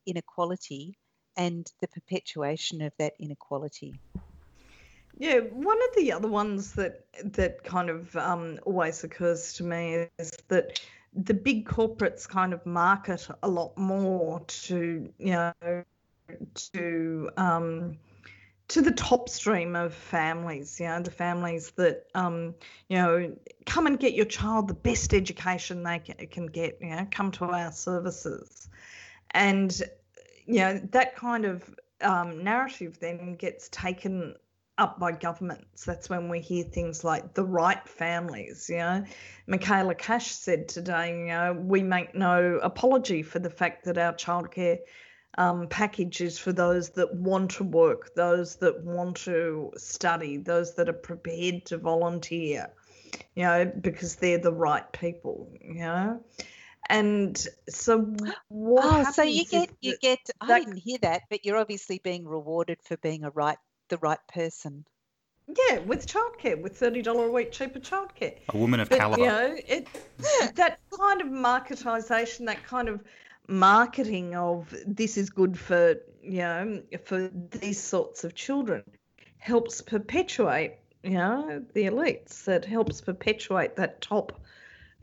[0.07, 0.97] inequality
[1.37, 3.95] and the perpetuation of that inequality.
[5.19, 10.09] Yeah, one of the other ones that that kind of um, always occurs to me
[10.19, 10.81] is that
[11.17, 15.85] the big corporates kind of market a lot more to you know
[16.55, 17.99] to um,
[18.69, 22.55] to the top stream of families, you know, the families that, um,
[22.89, 23.33] you know,
[23.65, 27.45] come and get your child the best education they can get, you know, come to
[27.45, 28.69] our services.
[29.31, 29.81] And,
[30.47, 31.63] you know, that kind of
[32.01, 34.35] um, narrative then gets taken
[34.79, 35.85] up by governments.
[35.85, 38.69] That's when we hear things like the right families.
[38.69, 39.05] You know,
[39.47, 44.13] Michaela Cash said today, you know, we make no apology for the fact that our
[44.13, 44.79] childcare
[45.39, 45.69] um,
[46.21, 50.95] is for those that want to work, those that want to study, those that are
[50.95, 52.69] prepared to volunteer,
[53.35, 56.23] you know, because they're the right people, you know.
[56.89, 57.37] And
[57.69, 58.15] so,
[58.49, 60.21] what oh, so you get you get.
[60.41, 64.19] I didn't hear that, but you're obviously being rewarded for being a right the right
[64.33, 64.85] person.
[65.49, 68.37] Yeah, with childcare, with thirty dollar a week cheaper childcare.
[68.49, 69.23] A woman of but, caliber.
[69.23, 69.89] You know, it
[70.57, 73.01] that kind of marketisation, that kind of
[73.49, 78.83] marketing of this is good for you know for these sorts of children
[79.39, 84.41] helps perpetuate you know the elites it helps perpetuate that top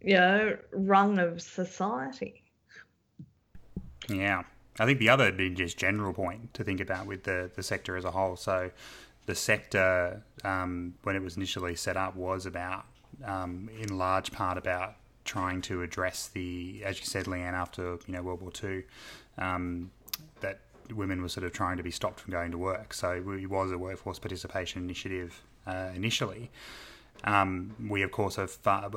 [0.02, 2.44] you know rung of society
[4.10, 4.44] yeah
[4.80, 8.06] i think the other just general point to think about with the the sector as
[8.06, 8.72] a whole so
[9.26, 12.86] the sector um, when it was initially set up was about
[13.24, 18.14] um, in large part about trying to address the, as you said, Leanne, after you
[18.14, 18.84] know World War Two,
[19.38, 19.92] um,
[20.42, 20.60] that
[20.94, 22.94] women were sort of trying to be stopped from going to work.
[22.94, 26.52] So it was a workforce participation initiative uh, initially.
[27.24, 28.92] Um, we of course have far,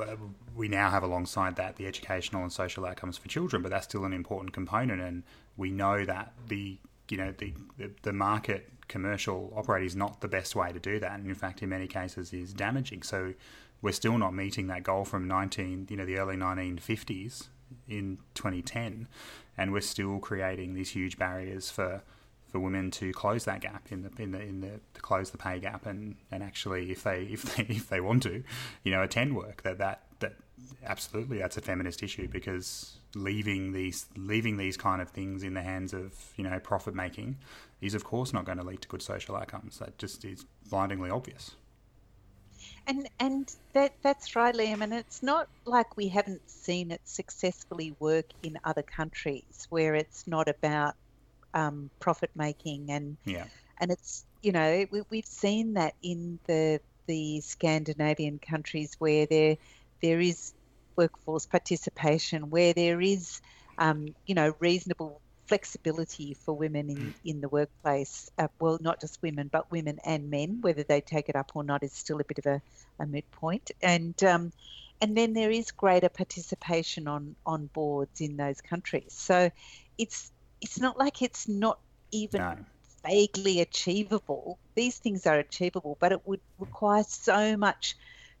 [0.55, 4.03] we now have alongside that the educational and social outcomes for children, but that's still
[4.03, 5.23] an important component, and
[5.57, 6.77] we know that the
[7.09, 7.53] you know the,
[8.03, 11.63] the, market commercial operator is not the best way to do that, and in fact,
[11.63, 13.01] in many cases, is damaging.
[13.03, 13.33] So
[13.81, 17.47] we're still not meeting that goal from 19, you know, the early 1950s
[17.87, 19.07] in 2010,
[19.57, 22.01] and we're still creating these huge barriers for
[22.49, 25.37] for women to close that gap in the in the in the to close the
[25.37, 28.43] pay gap and and actually if they if they if they want to,
[28.83, 30.33] you know, attend work that that that
[30.85, 35.61] absolutely that's a feminist issue because leaving these leaving these kind of things in the
[35.61, 37.37] hands of you know profit making
[37.81, 39.79] is of course not going to lead to good social outcomes.
[39.79, 41.55] That just is blindingly obvious.
[42.87, 44.81] And and that that's right, Liam.
[44.81, 50.25] And it's not like we haven't seen it successfully work in other countries where it's
[50.25, 50.95] not about
[51.53, 53.45] um, profit making and yeah.
[53.79, 59.57] and it's you know we, we've seen that in the the Scandinavian countries where there
[60.01, 60.53] there is
[60.97, 63.39] workforce participation, where there is
[63.77, 68.29] um, you know reasonable flexibility for women in, in the workplace.
[68.37, 70.59] Uh, well, not just women, but women and men.
[70.61, 72.61] Whether they take it up or not is still a bit of a,
[72.99, 73.71] a moot point.
[73.81, 74.51] And um,
[75.01, 79.13] and then there is greater participation on on boards in those countries.
[79.13, 79.49] So
[79.97, 80.31] it's
[80.61, 81.79] it's not like it's not
[82.11, 82.41] even.
[82.41, 82.55] No.
[83.05, 84.57] Vaguely achievable.
[84.75, 87.95] These things are achievable, but it would require so much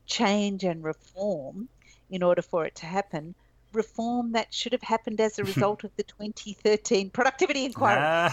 [0.07, 1.69] change and reform
[2.09, 3.35] in order for it to happen
[3.73, 8.29] reform that should have happened as a result of the 2013 productivity inquiry.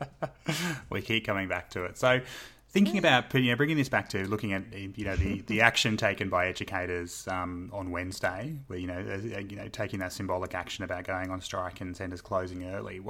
[0.90, 1.98] we keep coming back to it.
[1.98, 2.20] So,
[2.68, 5.96] thinking about you know bringing this back to looking at you know the, the action
[5.96, 10.54] taken by educators um, on Wednesday, where you know uh, you know taking that symbolic
[10.54, 13.00] action about going on strike and centres closing early.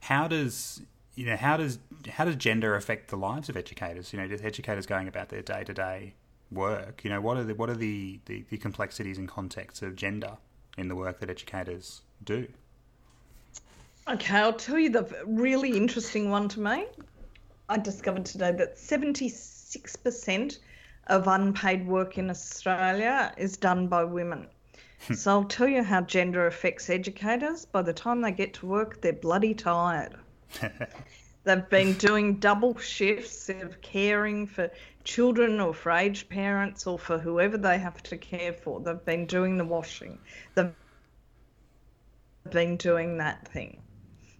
[0.00, 0.82] How does
[1.14, 4.12] you know how does how does gender affect the lives of educators?
[4.12, 6.14] You know, just educators going about their day to day
[6.54, 7.04] work.
[7.04, 10.36] You know, what are the what are the, the, the complexities and contexts of gender
[10.76, 12.46] in the work that educators do?
[14.08, 16.86] Okay, I'll tell you the really interesting one to me.
[17.68, 20.58] I discovered today that 76%
[21.06, 24.48] of unpaid work in Australia is done by women.
[25.06, 25.14] Hmm.
[25.14, 27.64] so I'll tell you how gender affects educators.
[27.64, 30.16] By the time they get to work, they're bloody tired.
[31.44, 34.70] They've been doing double shifts of caring for
[35.04, 38.80] children or for aged parents or for whoever they have to care for.
[38.80, 40.18] They've been doing the washing.
[40.54, 40.72] They've
[42.50, 43.80] been doing that thing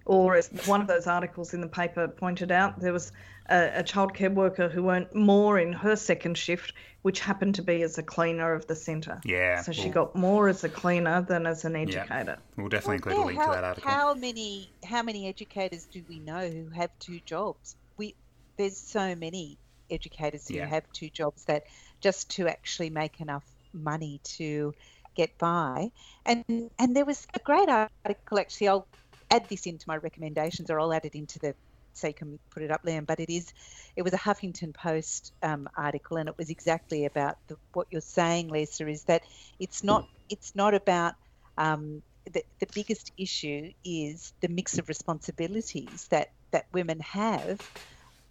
[0.07, 3.13] or as one of those articles in the paper pointed out, there was
[3.49, 7.83] a, a childcare worker who earned more in her second shift, which happened to be
[7.83, 9.21] as a cleaner of the centre.
[9.25, 9.63] Yeah.
[9.63, 12.39] So she got more as a cleaner than as an educator.
[12.39, 12.57] Yeah.
[12.57, 13.91] We'll definitely well, include yeah, a link how, to that article.
[13.91, 17.77] How many how many educators do we know who have two jobs?
[17.97, 18.15] We
[18.57, 19.59] there's so many
[19.95, 20.67] educators who yeah.
[20.67, 21.65] have two jobs that
[22.01, 24.75] just to actually make enough money to
[25.15, 25.91] get by.
[26.27, 28.69] And and there was a great article actually.
[28.69, 28.87] I'll
[29.31, 31.55] add this into my recommendations, or I'll add it into the
[31.95, 33.07] so you can put it up, Liam.
[33.07, 33.53] But it is,
[33.97, 38.01] it was a Huffington Post um, article, and it was exactly about the, what you're
[38.01, 38.87] saying, Lisa.
[38.89, 39.23] Is that
[39.59, 41.15] it's not it's not about
[41.57, 47.61] um, the, the biggest issue is the mix of responsibilities that that women have,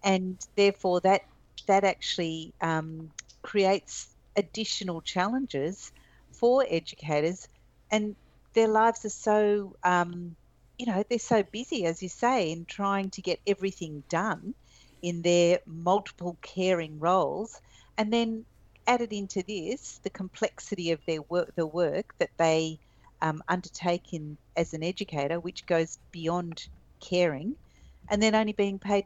[0.03, 1.21] and therefore that
[1.67, 5.91] that actually um, creates additional challenges
[6.31, 7.47] for educators,
[7.91, 8.15] and
[8.53, 10.35] their lives are so um,
[10.77, 14.53] you know, they're so busy, as you say, in trying to get everything done
[15.01, 17.59] in their multiple caring roles.
[17.97, 18.45] And then
[18.87, 22.79] added into this, the complexity of their work, the work that they
[23.21, 26.67] um, undertake in as an educator, which goes beyond
[26.99, 27.55] caring,
[28.09, 29.05] and then only being paid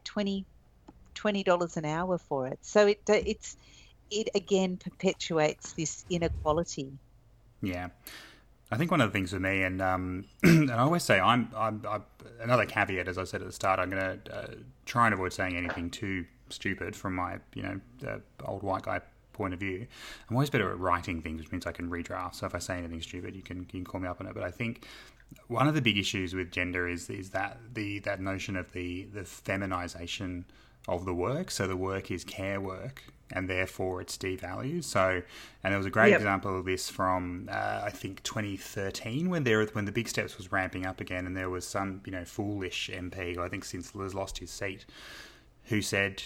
[1.18, 2.60] 20 dollars an hour for it.
[2.62, 3.58] So it it's
[4.12, 6.94] it again perpetuates this inequality.
[7.62, 7.90] Yeah.
[8.70, 11.50] I think one of the things for me, and um, and I always say I'm,
[11.56, 12.04] I'm, I'm,
[12.42, 14.48] another caveat, as I said at the start, I'm going to uh,
[14.86, 19.02] try and avoid saying anything too stupid from my you know uh, old white guy
[19.34, 19.88] point of view.
[20.30, 22.36] I'm always better at writing things, which means I can redraft.
[22.36, 24.34] So if I say anything stupid, you can you can call me up on it.
[24.34, 24.86] But I think
[25.48, 29.06] one of the big issues with gender is is that the that notion of the
[29.14, 30.46] the feminization
[30.88, 31.52] of the work.
[31.52, 34.84] So the work is care work, and therefore it's devalued.
[34.84, 35.22] So,
[35.64, 36.20] and there was a great yep.
[36.20, 40.52] example of this from uh, I think 2013 when there when the big steps was
[40.52, 44.16] ramping up again, and there was some you know foolish MP, I think since Liz
[44.16, 44.86] lost his seat,
[45.66, 46.24] who said,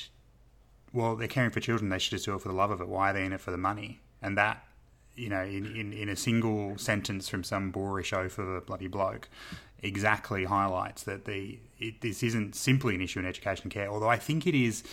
[0.93, 2.87] "Well, they're caring for children; they should just do it for the love of it.
[2.87, 4.65] Why are they in it for the money?" And that.
[5.13, 8.87] You know, in, in, in a single sentence from some boorish oaf of a bloody
[8.87, 9.27] bloke,
[9.83, 13.89] exactly highlights that the it, this isn't simply an issue in education and care.
[13.89, 14.83] Although I think it is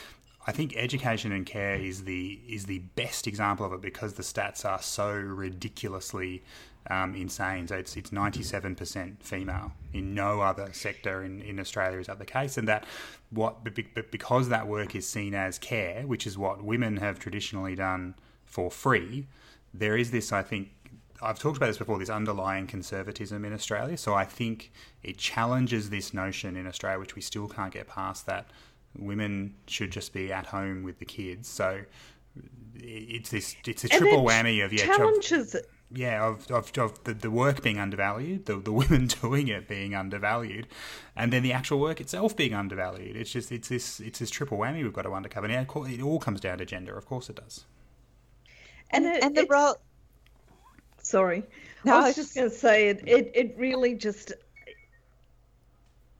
[0.46, 4.22] I think education and care is the is the best example of it because the
[4.22, 6.42] stats are so ridiculously
[6.90, 7.68] um, insane.
[7.68, 9.72] So it's it's ninety seven percent female.
[9.92, 12.86] In no other sector in, in Australia is that the case, and that
[13.28, 17.74] what but because that work is seen as care, which is what women have traditionally
[17.74, 18.14] done
[18.46, 19.26] for free,
[19.74, 20.70] there is this I think.
[21.22, 21.98] I've talked about this before.
[21.98, 27.16] This underlying conservatism in Australia, so I think it challenges this notion in Australia, which
[27.16, 28.26] we still can't get past.
[28.26, 28.46] That
[28.96, 31.48] women should just be at home with the kids.
[31.48, 31.82] So
[32.74, 35.54] it's this it's a triple whammy of yeah challenges.
[35.54, 39.66] Of, yeah, of, of, of the, the work being undervalued, the, the women doing it
[39.68, 40.66] being undervalued,
[41.16, 43.16] and then the actual work itself being undervalued.
[43.16, 45.48] It's just it's this it's this triple whammy we've got to undercover.
[45.48, 47.64] Now it all comes down to gender, of course it does.
[48.90, 49.76] And it, and the role.
[51.08, 51.42] Sorry,
[51.84, 53.30] no, I was just going to say it, it.
[53.34, 54.34] It really just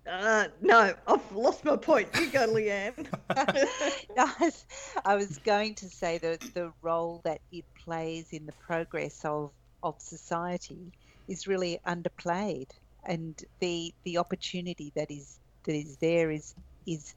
[0.09, 2.09] uh, no, I've lost my point.
[2.18, 3.07] You go, Leanne.
[5.05, 9.51] I was going to say that the role that it plays in the progress of,
[9.83, 10.90] of society
[11.29, 12.70] is really underplayed,
[13.05, 16.55] and the the opportunity that is that is there is
[16.87, 17.14] is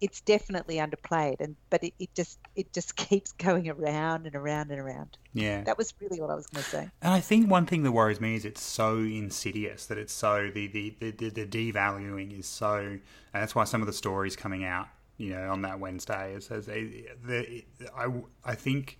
[0.00, 4.70] it's definitely underplayed and but it, it just it just keeps going around and around
[4.70, 5.16] and around.
[5.32, 5.64] Yeah.
[5.64, 6.90] That was really what i was going to say.
[7.02, 10.50] And i think one thing that worries me is it's so insidious that it's so
[10.52, 13.00] the the, the, the, the devaluing is so and
[13.32, 16.68] that's why some of the stories coming out you know on that wednesday is as
[16.68, 16.84] eh,
[17.24, 17.64] the,
[17.96, 18.06] i
[18.44, 18.98] i think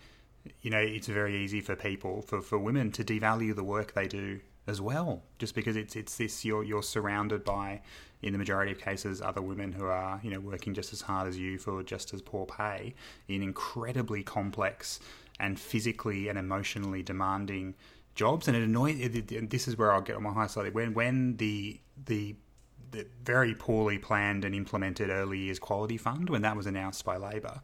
[0.62, 4.06] you know it's very easy for people for for women to devalue the work they
[4.06, 7.82] do as well, just because it's it's this you're you're surrounded by,
[8.22, 11.28] in the majority of cases, other women who are you know working just as hard
[11.28, 12.94] as you for just as poor pay
[13.28, 15.00] in incredibly complex
[15.38, 17.74] and physically and emotionally demanding
[18.14, 18.96] jobs, and it annoys.
[19.48, 20.74] This is where I'll get on my high side.
[20.74, 22.36] When when the the
[22.90, 27.16] the very poorly planned and implemented early years quality fund, when that was announced by
[27.16, 27.60] Labor,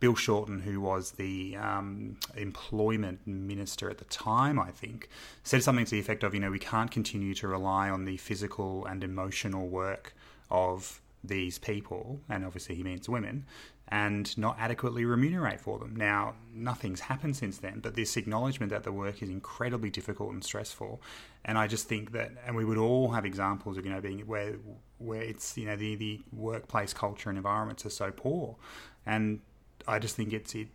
[0.00, 5.08] Bill Shorten, who was the um, employment minister at the time, I think,
[5.42, 8.16] said something to the effect of, you know, we can't continue to rely on the
[8.16, 10.14] physical and emotional work
[10.50, 13.44] of these people, and obviously he means women,
[13.88, 15.96] and not adequately remunerate for them.
[15.96, 20.44] Now, nothing's happened since then, but this acknowledgement that the work is incredibly difficult and
[20.44, 21.02] stressful,
[21.44, 24.20] and I just think that, and we would all have examples of you know being
[24.20, 24.54] where
[24.98, 28.56] where it's you know the the workplace culture and environments are so poor,
[29.04, 29.40] and
[29.88, 30.68] I just think it's it,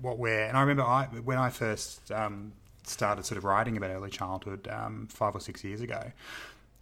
[0.00, 0.44] what we're.
[0.44, 2.52] And I remember I when I first um,
[2.84, 6.12] started sort of writing about early childhood um, five or six years ago.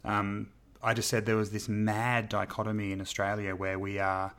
[0.05, 0.49] Um,
[0.81, 4.33] I just said there was this mad dichotomy in Australia where we are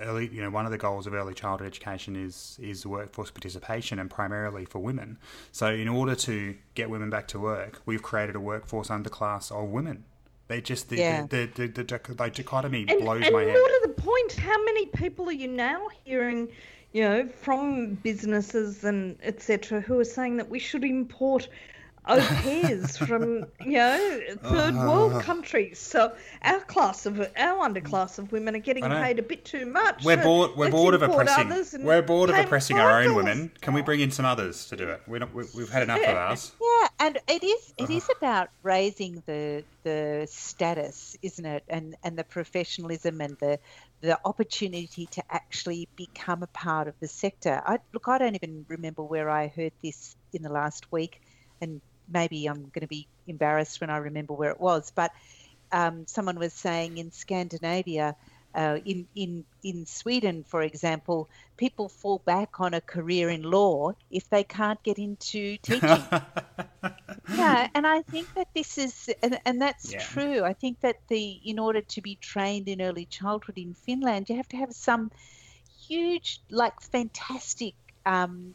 [0.00, 0.28] early.
[0.28, 4.08] You know, one of the goals of early childhood education is is workforce participation, and
[4.08, 5.18] primarily for women.
[5.50, 9.68] So, in order to get women back to work, we've created a workforce underclass of
[9.68, 10.04] women
[10.52, 11.26] they just the yeah.
[11.26, 13.56] the, the, the, the, dichotomy and, blows and my head.
[14.04, 16.48] Point, how many people are you now hearing,
[16.92, 21.48] you know, from businesses and etc., who are saying that we should import
[22.06, 25.20] au pairs from you know third world uh-huh.
[25.20, 25.78] countries.
[25.78, 30.04] So our class of our underclass of women are getting paid a bit too much.
[30.04, 30.56] We're bored.
[30.56, 31.84] We're bored of oppressing.
[31.84, 33.52] We're bored of oppressing our own women.
[33.60, 35.02] Can we bring in some others to do it?
[35.06, 36.52] We don't, we, have had enough of ours.
[36.60, 41.64] Yeah, and it is it is about raising the the status, isn't it?
[41.68, 43.58] And and the professionalism and the
[44.00, 47.62] the opportunity to actually become a part of the sector.
[47.64, 51.20] I look, I don't even remember where I heard this in the last week,
[51.60, 55.12] and maybe I'm going to be embarrassed when I remember where it was, but
[55.70, 58.16] um, someone was saying in Scandinavia,
[58.54, 63.92] uh, in in in Sweden, for example, people fall back on a career in law
[64.10, 65.80] if they can't get into teaching.
[67.34, 70.00] yeah, and I think that this is, and, and that's yeah.
[70.00, 70.44] true.
[70.44, 74.36] I think that the in order to be trained in early childhood in Finland, you
[74.36, 75.10] have to have some
[75.88, 77.74] huge, like, fantastic
[78.04, 78.54] um,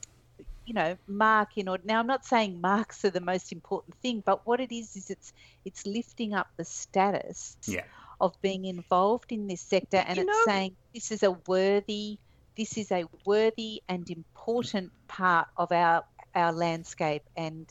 [0.68, 4.22] you know mark in order now i'm not saying marks are the most important thing
[4.26, 7.84] but what it is is it's it's lifting up the status yeah.
[8.20, 12.18] of being involved in this sector and you it's know, saying this is a worthy
[12.57, 16.03] this is a worthy and important part of our
[16.36, 17.65] our landscape and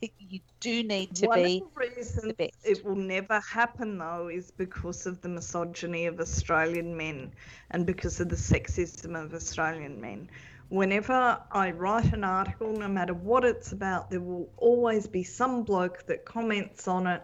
[0.18, 2.54] you do need to One be of the reasons the best.
[2.64, 7.32] it will never happen though is because of the misogyny of Australian men
[7.70, 10.30] and because of the sexism of Australian men
[10.70, 15.64] whenever I write an article, no matter what it's about, there will always be some
[15.64, 17.22] bloke that comments on it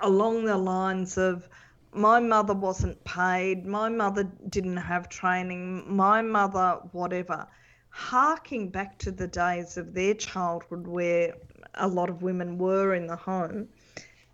[0.00, 1.46] along the lines of,
[1.92, 7.48] my mother wasn't paid, my mother didn't have training, my mother, whatever.
[7.88, 11.34] Harking back to the days of their childhood where
[11.74, 13.66] a lot of women were in the home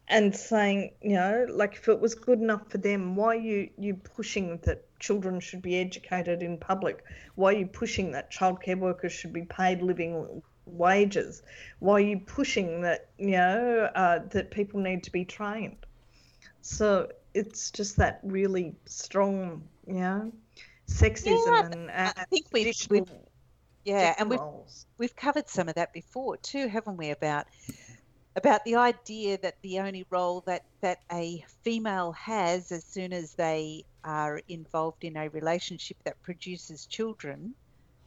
[0.09, 3.71] and saying, you know, like if it was good enough for them, why are you
[3.79, 7.05] you pushing that children should be educated in public?
[7.35, 11.43] Why are you pushing that childcare workers should be paid living wages?
[11.79, 15.87] Why are you pushing that you know uh, that people need to be trained?
[16.61, 20.33] So it's just that really strong, you know,
[20.89, 23.11] sexism yeah, and, I think we've, we've
[23.85, 24.41] yeah, and we've
[24.99, 27.11] we've covered some of that before too, haven't we?
[27.11, 27.47] About
[28.37, 33.35] about the idea that the only role that, that a female has as soon as
[33.35, 37.55] they are involved in a relationship that produces children,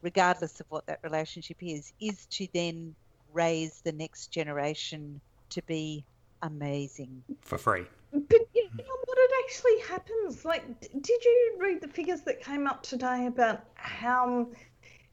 [0.01, 2.95] regardless of what that relationship is, is to then
[3.33, 6.03] raise the next generation to be
[6.41, 7.21] amazing.
[7.41, 7.85] For free.
[8.11, 9.17] But you know what?
[9.17, 10.45] It actually happens.
[10.45, 14.47] Like, did you read the figures that came up today about how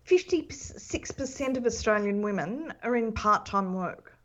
[0.07, 4.17] 56% of Australian women are in part time work?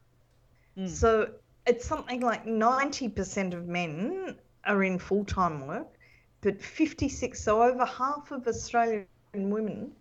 [0.78, 0.88] Mm.
[0.88, 1.32] So
[1.66, 5.97] it's something like 90% of men are in full time work,
[6.42, 9.92] but 56, so over half of Australian women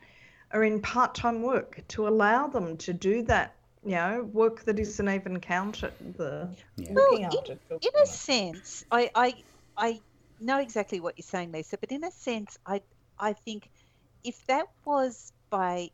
[0.53, 3.55] are in part time work to allow them to do that.
[3.85, 5.93] You know, work that isn't even counted.
[6.17, 6.93] The yeah.
[6.93, 9.35] well, in, in a sense, I, I
[9.75, 10.01] I
[10.39, 11.79] know exactly what you're saying, Lisa.
[11.79, 12.83] But in a sense, I
[13.19, 13.71] I think
[14.23, 15.91] if that was by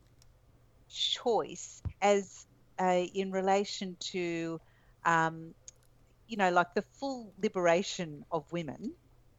[0.88, 2.46] choice, as
[2.80, 4.60] uh, in relation to
[5.04, 5.54] um,
[6.26, 8.92] you know, like the full liberation of women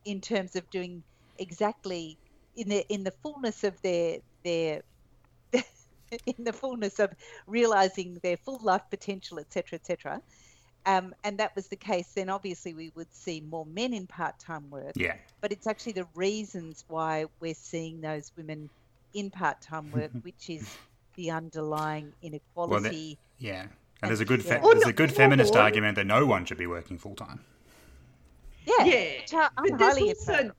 [0.08, 1.04] in terms of doing
[1.38, 2.18] exactly
[2.56, 4.82] in the in the fullness of their their
[5.54, 7.12] in the fullness of
[7.46, 10.22] realizing their full life potential, etc., etc.
[10.86, 14.70] um, and that was the case, then obviously we would see more men in part-time
[14.70, 14.94] work.
[14.96, 15.16] Yeah.
[15.42, 18.70] But it's actually the reasons why we're seeing those women
[19.14, 20.74] in part-time work, which is
[21.16, 22.72] the underlying inequality.
[22.72, 23.66] Well, that, yeah,
[24.02, 26.68] and there's a good fe- there's a good feminist argument that no one should be
[26.68, 27.42] working full time.
[28.68, 28.84] Yeah,
[29.32, 29.50] yeah.
[29.56, 30.52] but there's also,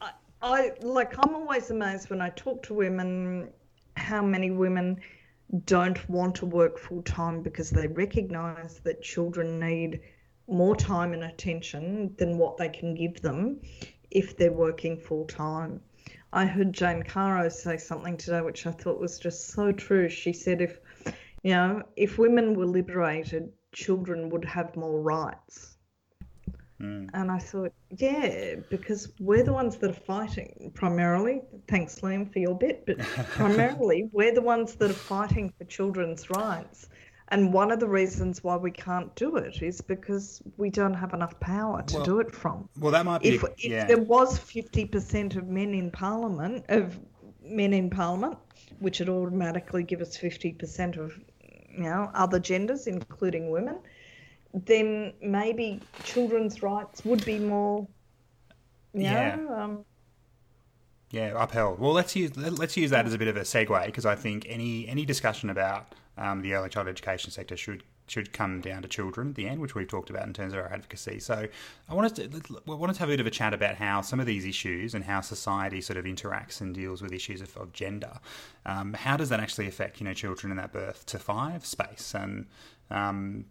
[0.00, 0.10] I,
[0.40, 3.50] I like I'm always amazed when I talk to women
[3.96, 5.00] how many women
[5.64, 10.00] don't want to work full time because they recognize that children need
[10.48, 13.60] more time and attention than what they can give them
[14.10, 15.80] if they're working full time.
[16.32, 20.08] I heard Jane Caro say something today which I thought was just so true.
[20.08, 20.78] She said if
[21.42, 25.75] you know, if women were liberated, children would have more rights.
[26.80, 27.08] Mm.
[27.14, 31.40] And I thought, yeah, because we're the ones that are fighting primarily.
[31.68, 32.98] Thanks, Liam, for your bit, but
[33.30, 36.88] primarily we're the ones that are fighting for children's rights.
[37.28, 41.12] And one of the reasons why we can't do it is because we don't have
[41.12, 42.68] enough power to well, do it from.
[42.78, 43.30] Well, that might be.
[43.30, 43.82] If, yeah.
[43.82, 46.96] if there was 50% of men in Parliament, of
[47.42, 48.38] men in Parliament,
[48.78, 51.18] which would automatically give us 50% of
[51.76, 53.78] you know other genders, including women,
[54.64, 57.86] then maybe children's rights would be more,
[58.94, 59.36] yeah.
[59.50, 59.84] um,
[61.10, 61.78] yeah, upheld.
[61.78, 64.46] Well, let's use let's use that as a bit of a segue because I think
[64.48, 68.88] any any discussion about um, the early child education sector should should come down to
[68.88, 71.18] children at the end, which we've talked about in terms of our advocacy.
[71.18, 71.46] So
[71.88, 74.20] I wanted to I wanted to have a bit of a chat about how some
[74.20, 77.72] of these issues and how society sort of interacts and deals with issues of, of
[77.72, 78.18] gender.
[78.64, 82.14] Um, how does that actually affect you know children in that birth to five space
[82.14, 82.46] and
[82.90, 83.44] um,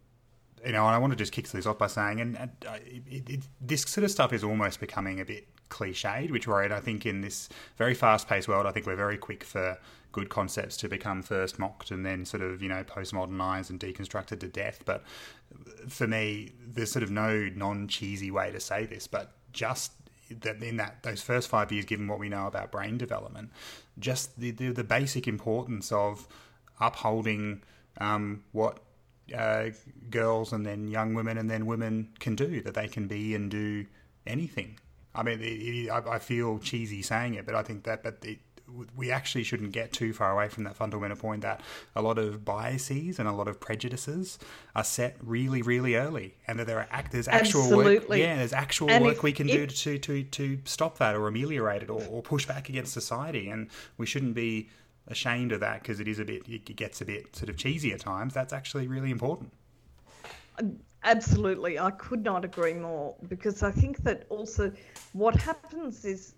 [0.65, 2.77] you know, and I want to just kick this off by saying, and, and uh,
[2.85, 6.71] it, it, this sort of stuff is almost becoming a bit cliched, which worried.
[6.71, 9.77] I think in this very fast-paced world, I think we're very quick for
[10.11, 14.39] good concepts to become first mocked and then sort of you know postmodernized and deconstructed
[14.39, 14.79] to death.
[14.85, 15.03] But
[15.89, 19.91] for me, there's sort of no non-cheesy way to say this, but just
[20.29, 23.51] that in that those first five years, given what we know about brain development,
[23.99, 26.27] just the the, the basic importance of
[26.79, 27.61] upholding
[27.99, 28.79] um, what
[29.33, 29.69] uh,
[30.09, 33.49] girls and then young women and then women can do that they can be and
[33.49, 33.85] do
[34.27, 34.77] anything.
[35.13, 38.17] I mean, it, it, I, I, feel cheesy saying it, but I think that but
[38.23, 38.39] it,
[38.95, 41.61] we actually shouldn't get too far away from that fundamental point that
[41.95, 44.39] a lot of biases and a lot of prejudices
[44.75, 48.17] are set really, really early, and that there are act, there's actual Absolutely.
[48.17, 48.19] work.
[48.19, 51.83] Yeah, there's actual and work we can do to, to to stop that or ameliorate
[51.83, 54.69] it or, or push back against society, and we shouldn't be
[55.07, 57.93] ashamed of that because it is a bit, it gets a bit sort of cheesy
[57.93, 58.33] at times.
[58.33, 59.51] That's actually really important.
[61.03, 64.71] Absolutely, I could not agree more because I think that also
[65.13, 66.33] what happens is,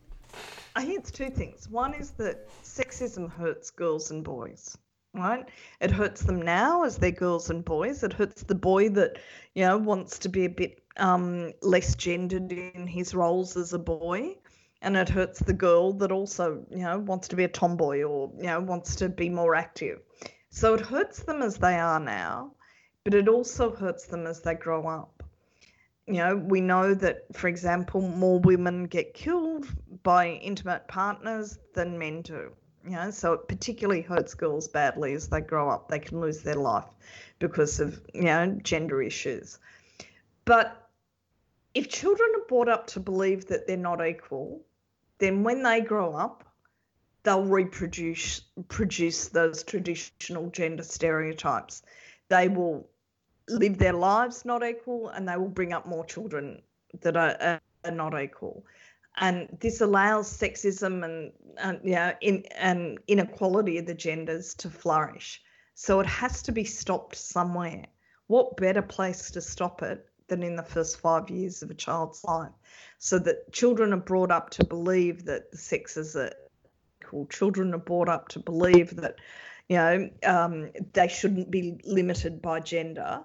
[0.76, 1.70] I think it's two things.
[1.70, 4.78] One is that sexism hurts girls and boys,
[5.13, 5.47] right?
[5.80, 8.03] It hurts them now as they're girls and boys.
[8.03, 9.20] It hurts the boy that,
[9.55, 13.80] you know, wants to be a bit um, less gendered in his roles as a
[13.80, 14.36] boy
[14.88, 18.31] and it hurts the girl that also you know wants to be a tomboy or
[18.38, 19.99] you know wants to be more active.
[20.49, 22.53] So it hurts them as they are now
[23.03, 25.23] but it also hurts them as they grow up.
[26.05, 29.67] You know we know that for example more women get killed
[30.03, 32.53] by intimate partners than men do
[32.85, 35.89] you know so it particularly hurts girls badly as they grow up.
[35.89, 36.91] They can lose their life
[37.39, 39.59] because of you know gender issues.
[40.45, 40.89] But
[41.73, 44.63] if children are brought up to believe that they're not equal
[45.20, 46.43] then when they grow up,
[47.24, 51.82] they'll reproduce produce those traditional gender stereotypes.
[52.30, 52.88] They will
[53.49, 56.61] live their lives not equal, and they will bring up more children
[57.01, 58.65] that are, are not equal.
[59.18, 65.41] And this allows sexism and, and yeah, in, and inequality of the genders to flourish.
[65.74, 67.86] So it has to be stopped somewhere.
[68.28, 72.23] What better place to stop it than in the first five years of a child's
[72.23, 72.51] life?
[72.97, 76.32] so that children are brought up to believe that the sexes are
[77.01, 77.25] equal.
[77.28, 79.15] Children are brought up to believe that,
[79.69, 83.21] you know, um, they shouldn't be limited by gender,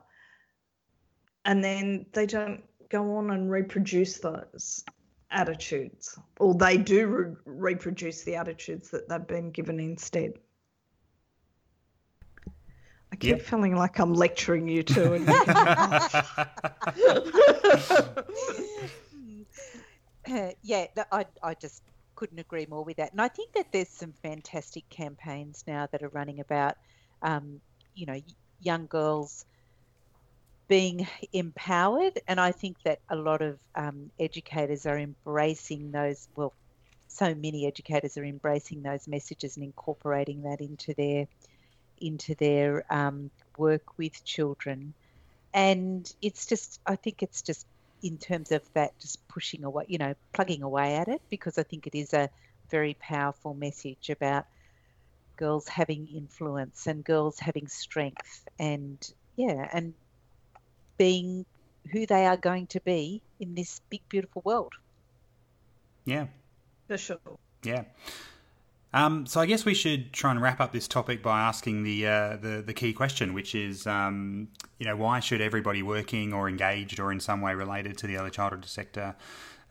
[1.44, 4.84] and then they don't go on and reproduce those
[5.30, 10.34] attitudes, or they do re- reproduce the attitudes that they've been given instead.
[13.22, 13.46] I keep yep.
[13.46, 15.24] feeling like I'm lecturing you too.
[20.64, 21.84] yeah, I, I just
[22.16, 23.12] couldn't agree more with that.
[23.12, 26.74] And I think that there's some fantastic campaigns now that are running about,
[27.22, 27.60] um,
[27.94, 28.20] you know,
[28.60, 29.44] young girls
[30.66, 32.18] being empowered.
[32.26, 36.52] And I think that a lot of um, educators are embracing those, well,
[37.06, 41.28] so many educators are embracing those messages and incorporating that into their
[42.00, 44.94] into their um, work with children.
[45.54, 47.66] and it's just I think it's just
[48.02, 51.62] in terms of that just pushing away, you know, plugging away at it because I
[51.62, 52.30] think it is a
[52.70, 54.44] very powerful message about
[55.36, 58.98] girls having influence and girls having strength and
[59.36, 59.94] yeah and
[60.98, 61.44] being
[61.90, 64.72] who they are going to be in this big beautiful world.
[66.04, 66.26] Yeah.
[66.88, 67.18] For sure.
[67.62, 67.84] Yeah
[68.94, 72.06] um, so I guess we should try and wrap up this topic by asking the
[72.06, 76.48] uh, the, the key question, which is, um, you know, why should everybody working or
[76.48, 79.14] engaged or in some way related to the early childhood sector,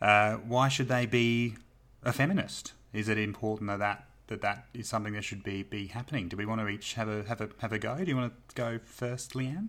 [0.00, 1.56] uh, why should they be
[2.02, 2.72] a feminist?
[2.92, 6.28] Is it important that that that that is something that should be be happening?
[6.28, 7.96] Do we want to each have a have a have a go?
[7.96, 9.68] Do you want to go first, Leanne?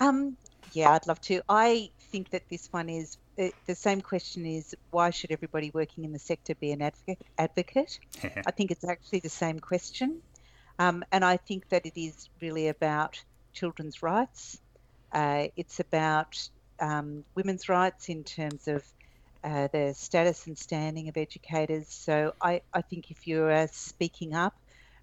[0.00, 0.36] Um,
[0.72, 1.40] yeah, I'd love to.
[1.48, 6.04] I think that this one is uh, the same question is why should everybody working
[6.04, 7.18] in the sector be an advocate?
[7.38, 7.98] advocate?
[8.46, 10.20] I think it's actually the same question.
[10.78, 13.22] Um, and I think that it is really about
[13.52, 14.60] children's rights.
[15.12, 16.48] Uh, it's about
[16.80, 18.84] um, women's rights in terms of
[19.44, 21.88] uh, the status and standing of educators.
[21.88, 24.54] So I, I think if you're speaking up,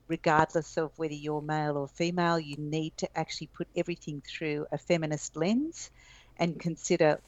[0.07, 4.77] regardless of whether you're male or female, you need to actually put everything through a
[4.77, 5.91] feminist lens
[6.37, 7.19] and consider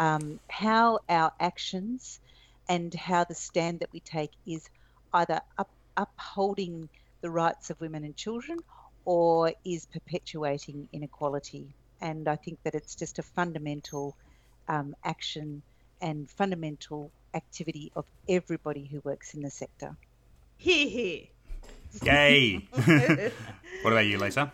[0.00, 2.20] um, how our actions
[2.68, 4.68] and how the stand that we take is
[5.12, 6.88] either up, upholding
[7.20, 8.58] the rights of women and children
[9.04, 11.66] or is perpetuating inequality.
[12.00, 14.16] And I think that it's just a fundamental
[14.68, 15.60] um, action
[16.00, 19.94] and fundamental activity of everybody who works in the sector.
[20.56, 21.22] Here, here.
[22.02, 22.68] Yay!
[23.82, 24.50] what about you, Lisa?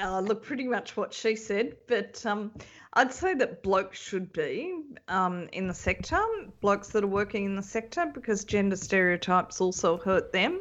[0.00, 2.52] Uh, look, pretty much what she said, but um,
[2.94, 6.20] I'd say that blokes should be um, in the sector,
[6.60, 10.60] blokes that are working in the sector, because gender stereotypes also hurt them.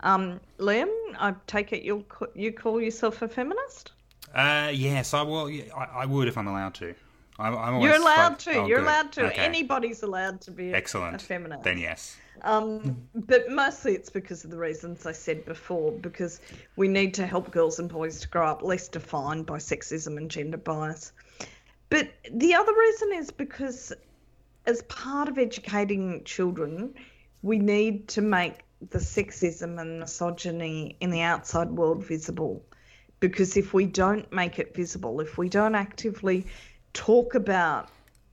[0.00, 0.88] Um, Liam,
[1.18, 2.04] I take it you
[2.34, 3.92] you call yourself a feminist?
[4.34, 5.48] Uh, yes, I will.
[5.76, 6.94] I, I would if I'm allowed to.
[7.38, 8.52] I'm, I'm You're allowed to.
[8.54, 9.26] Oh, You're allowed to.
[9.26, 9.42] Okay.
[9.42, 11.22] Anybody's allowed to be Excellent.
[11.22, 11.62] a feminist.
[11.62, 12.16] Then yes.
[12.42, 16.40] Um, but mostly it's because of the reasons I said before, because
[16.76, 20.30] we need to help girls and boys to grow up less defined by sexism and
[20.30, 21.12] gender bias.
[21.90, 23.92] But the other reason is because,
[24.66, 26.94] as part of educating children,
[27.42, 32.64] we need to make the sexism and misogyny in the outside world visible.
[33.20, 36.46] Because if we don't make it visible, if we don't actively
[36.98, 37.88] talk about,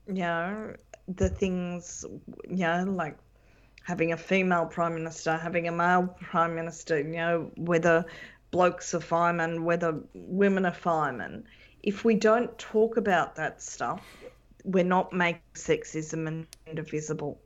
[0.08, 0.74] you know,
[1.08, 2.04] the things,
[2.50, 3.16] you know, like
[3.84, 8.04] having a female prime minister, having a male prime minister, you know, whether
[8.50, 11.44] blokes are firemen, whether women are firemen.
[11.84, 14.04] If we don't talk about that stuff,
[14.64, 17.40] we're not making sexism indivisible.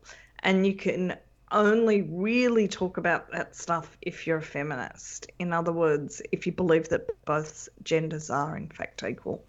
[0.44, 1.18] And you can
[1.52, 5.30] only really talk about that stuff if you're a feminist.
[5.40, 9.44] In other words, if you believe that both genders are in fact equal.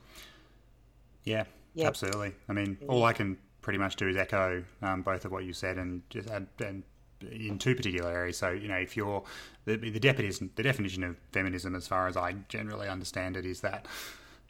[1.23, 1.45] Yeah,
[1.75, 1.89] yep.
[1.89, 2.33] absolutely.
[2.49, 5.53] I mean, all I can pretty much do is echo um, both of what you
[5.53, 6.83] said and just add, and
[7.31, 8.39] in two particular areas.
[8.39, 9.23] So, you know, if you're
[9.65, 13.61] the, the definition, the definition of feminism, as far as I generally understand it, is
[13.61, 13.87] that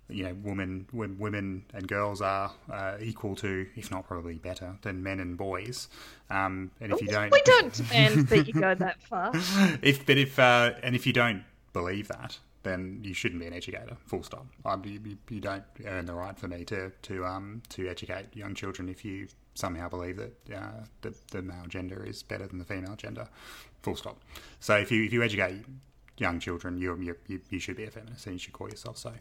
[0.09, 5.03] you know, women, women and girls are uh, equal to, if not probably better than
[5.03, 5.89] men and boys.
[6.31, 9.33] Um, and if you don't, we don't demand that you go that far.
[9.83, 13.53] If, but if, uh, and if you don't believe that, then you shouldn't be an
[13.53, 13.97] educator.
[14.07, 14.47] Full stop.
[14.85, 18.89] you, you, don't earn the right for me to to um to educate young children
[18.89, 22.97] if you somehow believe that uh, the, the male gender is better than the female
[22.97, 23.29] gender.
[23.83, 24.21] Full stop.
[24.59, 25.65] So if you if you educate
[26.21, 29.13] young children, you you, you should be a feminist and you should call yourself so.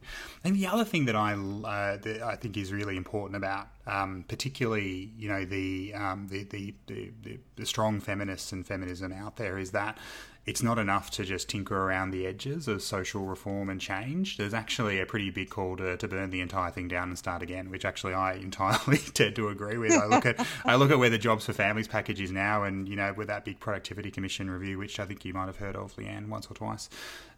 [0.44, 4.26] And the other thing that I uh, that I think is really important about, um,
[4.28, 9.58] particularly you know the, um, the, the, the the strong feminists and feminism out there,
[9.58, 9.98] is that
[10.46, 14.38] it's not enough to just tinker around the edges of social reform and change.
[14.38, 17.42] There's actually a pretty big call to, to burn the entire thing down and start
[17.44, 19.92] again, which actually I entirely tend to agree with.
[19.92, 22.88] I look at I look at where the Jobs for Families package is now, and
[22.88, 25.76] you know with that big productivity commission review, which I think you might have heard
[25.76, 26.90] of, Leanne, once or twice.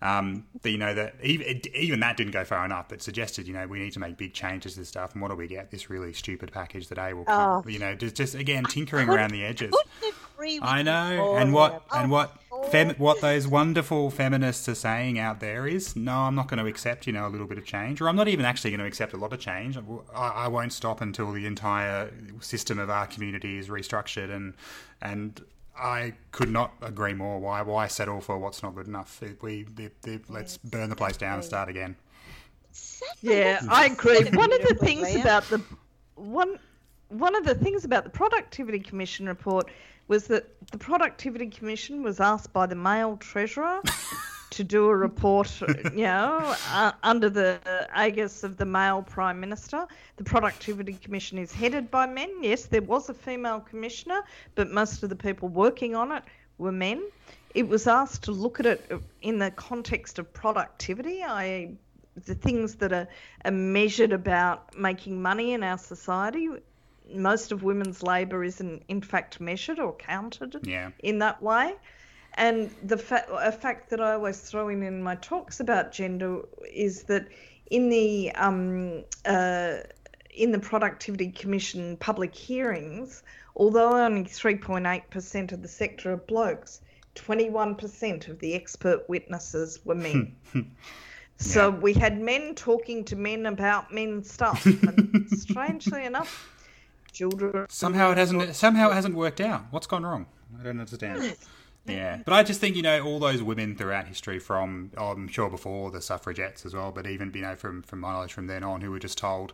[0.01, 2.93] Um, but you know that even, even that didn't go far enough.
[2.93, 5.29] It suggested you know we need to make big changes to this stuff, and what
[5.29, 5.71] do we get?
[5.71, 7.69] This really stupid package that A will, come, oh.
[7.69, 9.73] you know, just just again tinkering around the edges.
[10.61, 12.35] I know, and what and what
[12.69, 16.65] fem- what those wonderful feminists are saying out there is, no, I'm not going to
[16.65, 18.85] accept, you know, a little bit of change, or I'm not even actually going to
[18.85, 19.77] accept a lot of change.
[20.15, 24.53] I, I won't stop until the entire system of our community is restructured, and
[25.01, 25.41] and
[25.77, 27.39] I could not agree more.
[27.39, 29.21] Why why settle for what's not good enough?
[29.41, 29.65] We,
[30.29, 31.95] let's burn the place down and start again.
[33.21, 34.23] Yeah, I agree.
[34.33, 35.61] One of the things about the
[36.15, 36.59] one
[37.09, 39.69] one of the things about the productivity commission report
[40.07, 43.81] was that the Productivity Commission was asked by the male treasurer
[44.51, 45.61] to do a report,
[45.95, 47.59] you know, uh, under the
[47.97, 49.87] aegis of the male Prime Minister.
[50.17, 52.29] The Productivity Commission is headed by men.
[52.41, 54.21] Yes, there was a female commissioner,
[54.55, 56.23] but most of the people working on it
[56.57, 57.03] were men.
[57.55, 58.91] It was asked to look at it
[59.21, 61.77] in the context of productivity, i.e.,
[62.25, 63.07] the things that are,
[63.45, 66.49] are measured about making money in our society.
[67.13, 70.91] Most of women's labour isn't, in fact, measured or counted yeah.
[70.99, 71.75] in that way.
[72.35, 76.41] And the fa- a fact that I always throw in in my talks about gender
[76.71, 77.27] is that
[77.69, 79.77] in the um, uh,
[80.33, 83.23] in the Productivity Commission public hearings,
[83.55, 86.81] although only 3.8% of the sector are blokes,
[87.15, 90.35] 21% of the expert witnesses were men.
[91.37, 91.75] so yeah.
[91.79, 94.65] we had men talking to men about men stuff.
[94.87, 96.50] And strangely enough,
[97.11, 97.65] children.
[97.69, 98.55] Somehow it hasn't.
[98.55, 99.65] Somehow it hasn't worked out.
[99.71, 100.27] What's gone wrong?
[100.59, 101.35] I don't understand.
[101.87, 105.27] Yeah, but I just think you know all those women throughout history, from oh, I'm
[105.27, 108.47] sure before the suffragettes as well, but even you know from from my knowledge from
[108.47, 109.53] then on, who were just told,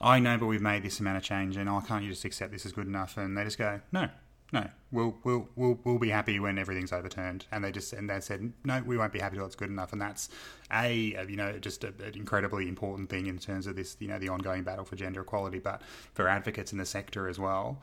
[0.00, 2.52] "I know, but we've made this amount of change, and oh, can't you just accept
[2.52, 4.08] this as good enough?" And they just go, "No,
[4.52, 8.20] no, we'll we'll we'll we'll be happy when everything's overturned." And they just and they
[8.20, 10.28] said, "No, we won't be happy till it's good enough." And that's
[10.72, 14.18] a you know just a, an incredibly important thing in terms of this you know
[14.18, 15.82] the ongoing battle for gender equality, but
[16.14, 17.80] for advocates in the sector as well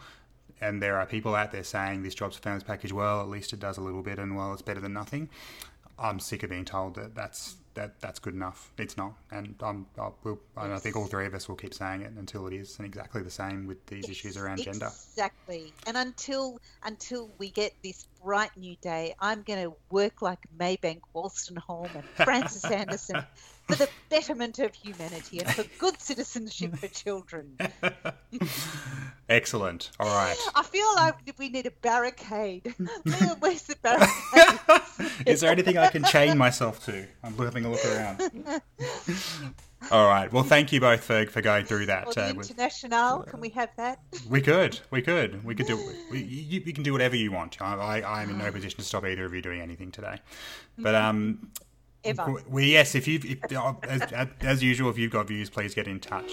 [0.62, 3.54] and there are people out there saying this jobs for families package, well, at least
[3.54, 5.30] it does a little bit, and well, it's better than nothing.
[5.98, 8.72] I'm sick of being told that that's that that's good enough.
[8.78, 12.02] It's not, and I'm, I, will, I think all three of us will keep saying
[12.02, 14.88] it until it is, and exactly the same with these issues around gender.
[14.88, 20.40] Exactly, and until until we get this bright new day, I'm going to work like
[20.58, 23.24] Maybanke Wolstenholme and Francis Anderson
[23.68, 27.58] for the betterment of humanity and for good citizenship for children.
[29.30, 29.92] Excellent.
[30.00, 30.38] All right.
[30.54, 32.76] I feel like we need a barricade.
[33.40, 35.26] Where's the barricade?
[35.26, 37.08] Is there anything I can chain myself to?
[37.24, 38.22] I'm having a look around.
[39.92, 40.32] All right.
[40.32, 42.08] Well, thank you both for, for going through that.
[42.08, 44.00] Or the uh, international, can we have that?
[44.28, 44.80] We could.
[44.90, 45.44] We could.
[45.44, 45.78] We could do.
[46.12, 47.62] We, you, you, can do whatever you want.
[47.62, 50.18] I, I, I am in no position to stop either of you doing anything today.
[50.78, 51.52] But um,
[52.06, 52.36] ever.
[52.48, 53.38] Well, yes, if you,
[53.84, 54.02] as,
[54.42, 56.32] as usual, if you've got views, please get in touch.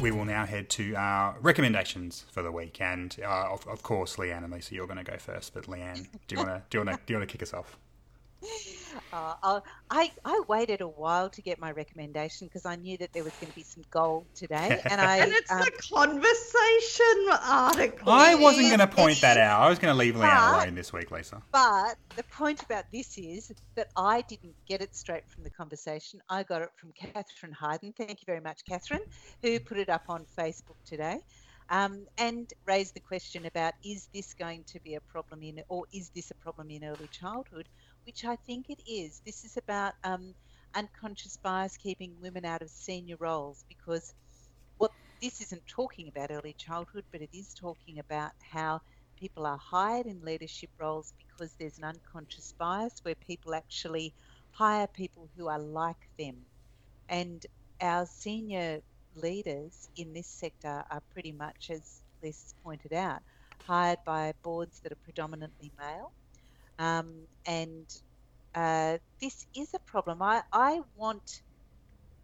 [0.00, 4.16] we will now head to our recommendations for the week, and uh, of, of, course,
[4.16, 5.54] Leanne and Lisa, you're going to go first.
[5.54, 7.42] But Leanne, do you want to do you want to do you want to kick
[7.42, 7.76] us off?
[9.12, 9.60] Uh,
[9.90, 13.32] I I waited a while to get my recommendation because I knew that there was
[13.34, 18.10] going to be some gold today, and I and it's um, a conversation article.
[18.10, 19.60] I wasn't going to point that out.
[19.60, 21.42] I was going to leave Leanne alone this week, Lisa.
[21.52, 26.20] But the point about this is that I didn't get it straight from the conversation.
[26.28, 27.92] I got it from Catherine Hayden.
[27.96, 29.04] Thank you very much, Catherine,
[29.42, 31.20] who put it up on Facebook today.
[31.70, 35.84] Um, and raised the question about is this going to be a problem in, or
[35.92, 37.68] is this a problem in early childhood?
[38.08, 39.20] Which I think it is.
[39.26, 40.34] This is about um,
[40.74, 44.14] unconscious bias keeping women out of senior roles because
[44.78, 48.80] what this isn't talking about early childhood, but it is talking about how
[49.18, 54.14] people are hired in leadership roles because there's an unconscious bias where people actually
[54.52, 56.46] hire people who are like them.
[57.10, 57.44] And
[57.82, 58.80] our senior
[59.14, 63.20] leaders in this sector are pretty much, as Lisa's pointed out,
[63.60, 66.14] hired by boards that are predominantly male
[66.78, 67.86] um, and
[68.54, 70.22] uh, this is a problem.
[70.22, 71.42] I, I want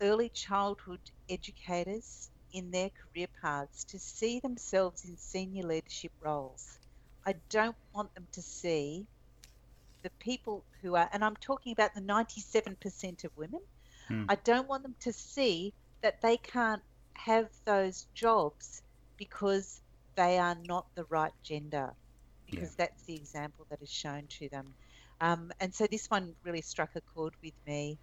[0.03, 6.79] early childhood educators in their career paths to see themselves in senior leadership roles.
[7.27, 9.07] I don't want them to see
[10.03, 13.61] the people who are, and I'm talking about the 97% of women,
[14.09, 14.25] hmm.
[14.29, 16.83] I don't want them to see that they can't
[17.15, 18.83] have those jobs
[19.19, 19.81] because
[20.17, 21.93] they are not the right gender
[22.55, 22.87] because yeah.
[22.87, 24.75] that's the example that is shown to them.
[25.21, 27.99] Um, and so this one really struck a chord with me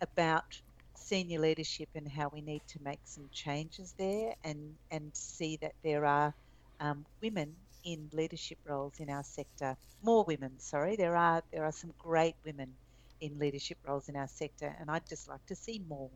[0.00, 0.60] about
[0.94, 5.72] senior leadership and how we need to make some changes there and, and see that
[5.82, 6.34] there are
[6.80, 9.76] um, women in leadership roles in our sector.
[10.02, 10.96] More women, sorry.
[10.96, 12.74] There are there are some great women
[13.20, 16.10] in leadership roles in our sector, and I'd just like to see more.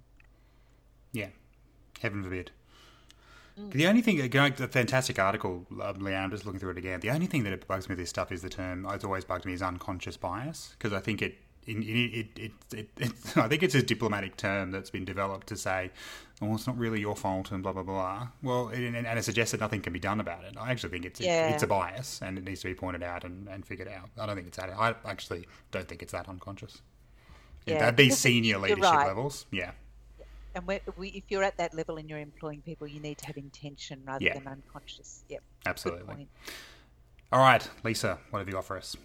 [1.13, 1.29] Yeah,
[2.01, 2.51] heaven forbid.
[3.57, 6.99] The only thing, going fantastic article, um, Leanne, I'm just looking through it again.
[6.99, 9.45] The only thing that bugs me with this stuff is the term, it's always bugged
[9.45, 11.77] me, is unconscious bias, because I think it, it,
[12.37, 15.93] it, it, it, I think it's a diplomatic term that's been developed to say,
[16.43, 18.29] "Oh, it's not really your fault," and blah blah blah.
[18.43, 20.57] Well, and, and it suggests that nothing can be done about it.
[20.59, 21.49] I actually think it's yeah.
[21.49, 24.11] it, it's a bias, and it needs to be pointed out and, and figured out.
[24.19, 24.71] I don't think it's that.
[24.71, 26.83] I actually don't think it's that unconscious.
[27.67, 29.07] Yeah, that'd be senior leadership right.
[29.07, 29.71] levels, yeah.
[30.55, 33.37] And we, if you're at that level and you're employing people, you need to have
[33.37, 34.35] intention rather yeah.
[34.35, 35.25] than unconscious.
[35.29, 35.43] Yep.
[35.67, 36.29] Absolutely.
[37.33, 38.97] All right, Lisa, what have you got for us?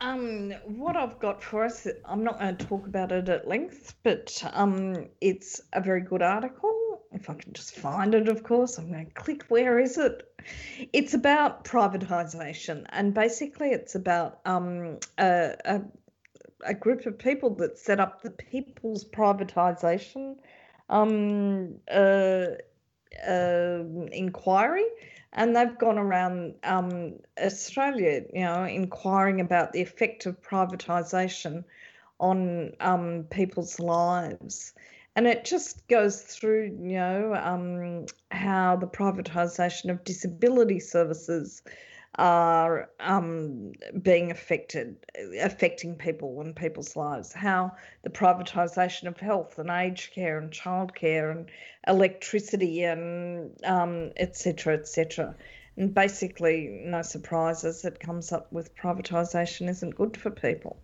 [0.00, 3.94] Um, what I've got for us, I'm not going to talk about it at length,
[4.02, 7.02] but um, it's a very good article.
[7.12, 9.44] If I can just find it, of course, I'm going to click.
[9.48, 10.28] Where is it?
[10.92, 15.80] It's about privatisation, and basically, it's about um, a, a,
[16.64, 20.36] a group of people that set up the People's Privatisation
[20.88, 22.46] um, uh,
[23.26, 24.84] uh, Inquiry
[25.34, 31.64] and they've gone around um, Australia, you know, inquiring about the effect of privatisation
[32.20, 34.72] on um, people's lives.
[35.16, 41.62] And it just goes through, you know, um, how the privatisation of disability services
[42.16, 44.96] are um, being affected,
[45.40, 47.32] affecting people and people's lives.
[47.32, 51.50] How the privatisation of health and aged care and childcare and
[51.88, 53.52] electricity and
[54.16, 54.74] etc.
[54.74, 55.34] Um, etc.
[55.36, 55.44] Et
[55.76, 57.84] and basically, no surprises.
[57.84, 60.78] It comes up with privatisation isn't good for people.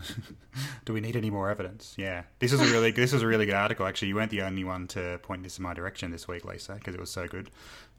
[0.84, 1.94] Do we need any more evidence?
[1.96, 3.86] Yeah, this is a really this is a really good article.
[3.86, 6.74] Actually, you weren't the only one to point this in my direction this week, Lisa,
[6.74, 7.50] because it was so good.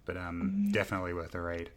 [0.05, 0.71] But um, mm.
[0.71, 1.71] definitely worth a read.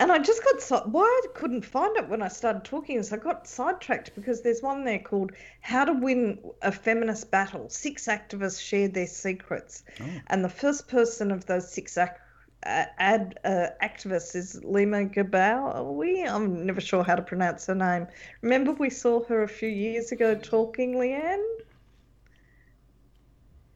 [0.00, 3.16] And I just got why I couldn't find it when I started talking is I
[3.16, 8.60] got sidetracked because there's one there called "How to Win a Feminist Battle." Six activists
[8.60, 10.04] shared their secrets, oh.
[10.26, 12.10] and the first person of those six ac-
[12.66, 16.28] uh, ad, uh, activists is Leymah Gbowee.
[16.28, 18.06] I'm never sure how to pronounce her name.
[18.42, 21.44] Remember we saw her a few years ago talking, Leanne.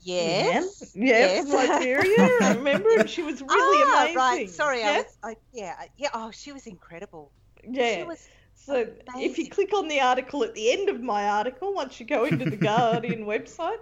[0.00, 0.92] Yes.
[0.94, 1.48] Yes, yes.
[1.48, 2.54] Liberia.
[2.56, 2.90] remember?
[2.98, 4.16] And she was really ah, amazing.
[4.16, 4.50] Right.
[4.50, 4.82] Sorry?
[4.82, 5.18] I was.
[5.22, 6.08] I, yeah, yeah.
[6.14, 7.32] Oh, she was incredible.
[7.68, 8.04] Yeah.
[8.04, 9.30] Was so amazing.
[9.30, 12.24] if you click on the article at the end of my article, once you go
[12.24, 13.78] into the Guardian website,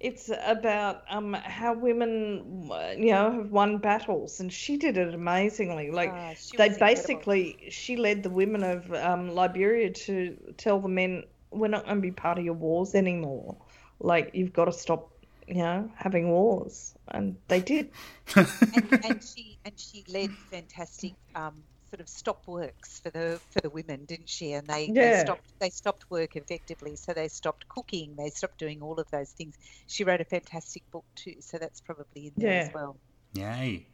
[0.00, 5.90] it's about um, how women, you know, have won battles, and she did it amazingly.
[5.92, 7.70] Like oh, they basically, incredible.
[7.70, 12.02] she led the women of um, Liberia to tell the men, "We're not going to
[12.02, 13.56] be part of your wars anymore.
[14.00, 15.11] Like you've got to stop
[15.46, 17.90] you know, having wars, and they did.
[18.36, 18.48] and,
[19.04, 21.62] and, she and she led fantastic um,
[21.92, 24.52] sort of stop works for the for the women, didn't she?
[24.52, 25.16] And they, yeah.
[25.16, 29.10] they stopped they stopped work effectively, so they stopped cooking, they stopped doing all of
[29.10, 29.56] those things.
[29.86, 32.66] She wrote a fantastic book too, so that's probably in there yeah.
[32.68, 32.96] as well.
[33.34, 33.86] Yay!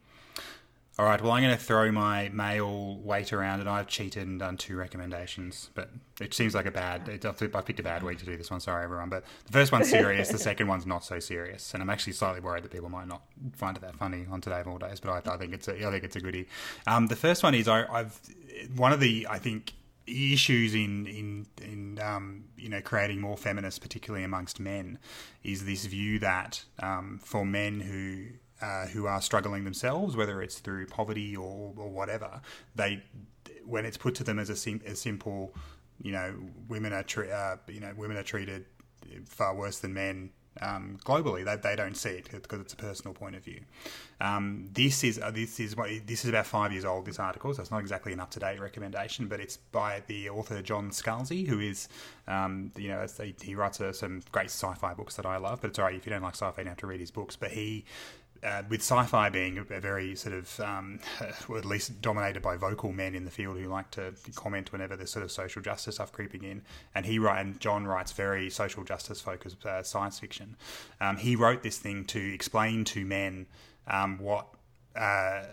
[0.98, 4.40] All right, well, I'm going to throw my male weight around, and I've cheated and
[4.40, 5.90] done two recommendations, but
[6.20, 7.08] it seems like a bad.
[7.08, 8.58] It, I picked a bad week to do this one.
[8.58, 9.08] Sorry, everyone.
[9.08, 10.30] But the first one's serious.
[10.30, 13.22] the second one's not so serious, and I'm actually slightly worried that people might not
[13.54, 14.98] find it that funny on today of all days.
[14.98, 16.48] But I, I think it's a, I think it's a goodie.
[16.88, 18.20] Um, the first one is I, I've
[18.74, 19.74] one of the I think
[20.08, 24.98] issues in in in um, you know creating more feminists, particularly amongst men,
[25.44, 30.58] is this view that um, for men who uh, who are struggling themselves, whether it's
[30.58, 32.40] through poverty or, or whatever,
[32.74, 33.02] they
[33.64, 35.54] when it's put to them as a, sim- a simple,
[36.02, 36.34] you know,
[36.68, 38.64] women are tre- uh, you know women are treated
[39.26, 40.30] far worse than men
[40.60, 41.44] um, globally.
[41.44, 43.60] They, they don't see it because it's a personal point of view.
[44.20, 47.06] Um, this is uh, this is what this is about five years old.
[47.06, 50.30] This article, so it's not exactly an up to date recommendation, but it's by the
[50.30, 51.88] author John Scalzi, who is
[52.26, 53.06] um, you know
[53.40, 55.60] he writes uh, some great sci-fi books that I love.
[55.60, 57.36] But it's alright if you don't like sci-fi, you don't have to read his books.
[57.36, 57.84] But he
[58.42, 63.14] uh, with sci-fi being a very sort of, um, at least dominated by vocal men
[63.14, 66.44] in the field who like to comment whenever there's sort of social justice stuff creeping
[66.44, 66.62] in,
[66.94, 70.56] and he write, and John writes very social justice focused uh, science fiction.
[71.00, 73.46] Um, he wrote this thing to explain to men
[73.86, 74.46] um, what
[74.96, 75.44] uh,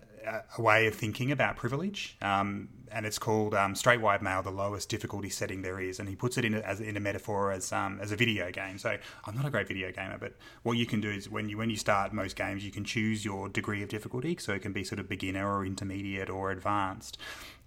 [0.58, 4.52] a way of thinking about privilege, um, and it's called um, Straight White Male, the
[4.52, 7.52] lowest difficulty setting there is, and he puts it in a, as in a metaphor
[7.52, 8.78] as um, as a video game.
[8.78, 10.34] So I'm not a great video gamer, but
[10.64, 13.24] what you can do is when you when you start most games, you can choose
[13.24, 17.18] your degree of difficulty, so it can be sort of beginner or intermediate or advanced.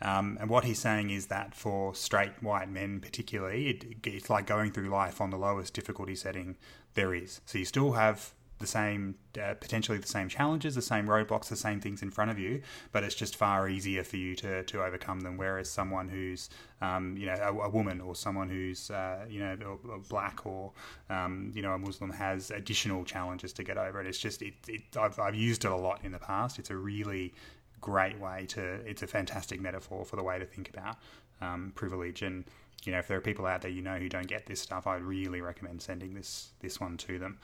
[0.01, 4.47] Um, and what he's saying is that for straight white men, particularly, it, it's like
[4.47, 6.57] going through life on the lowest difficulty setting
[6.95, 7.41] there is.
[7.47, 11.57] So you still have the same, uh, potentially the same challenges, the same roadblocks, the
[11.57, 14.83] same things in front of you, but it's just far easier for you to, to
[14.83, 15.37] overcome them.
[15.37, 16.51] Whereas someone who's,
[16.81, 19.79] um, you know, a, a, woman or someone who's, uh, you know,
[20.09, 20.73] black or,
[21.11, 24.01] um, you know, a Muslim has additional challenges to get over.
[24.01, 26.59] And it's just, it, it I've, I've used it a lot in the past.
[26.59, 27.35] It's a really
[27.81, 30.97] great way to, it's a fantastic metaphor for the way to think about
[31.41, 32.45] um, privilege and,
[32.85, 34.87] you know, if there are people out there you know who don't get this stuff,
[34.87, 37.39] I'd really recommend sending this this one to them.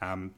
[0.00, 0.32] Um,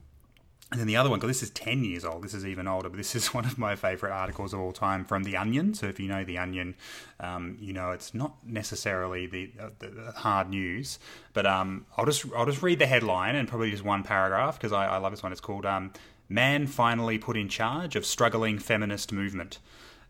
[0.73, 2.89] And then the other one, because this is 10 years old, this is even older,
[2.89, 5.75] but this is one of my favourite articles of all time from The Onion.
[5.75, 6.75] So if you know The Onion,
[7.21, 10.99] um, you know it's not necessarily the, uh, the hard news,
[11.35, 14.73] but um, I'll just I'll just read the headline and probably just one paragraph because
[14.73, 15.31] I, I, love this one.
[15.31, 15.93] It's called um,
[16.31, 19.59] Man Finally Put in Charge of Struggling Feminist Movement.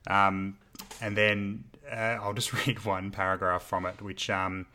[0.07, 0.59] Um,
[1.01, 4.67] and then uh, I'll just read one paragraph from it, which um,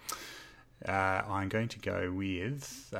[0.85, 2.93] uh, I'm going to go with.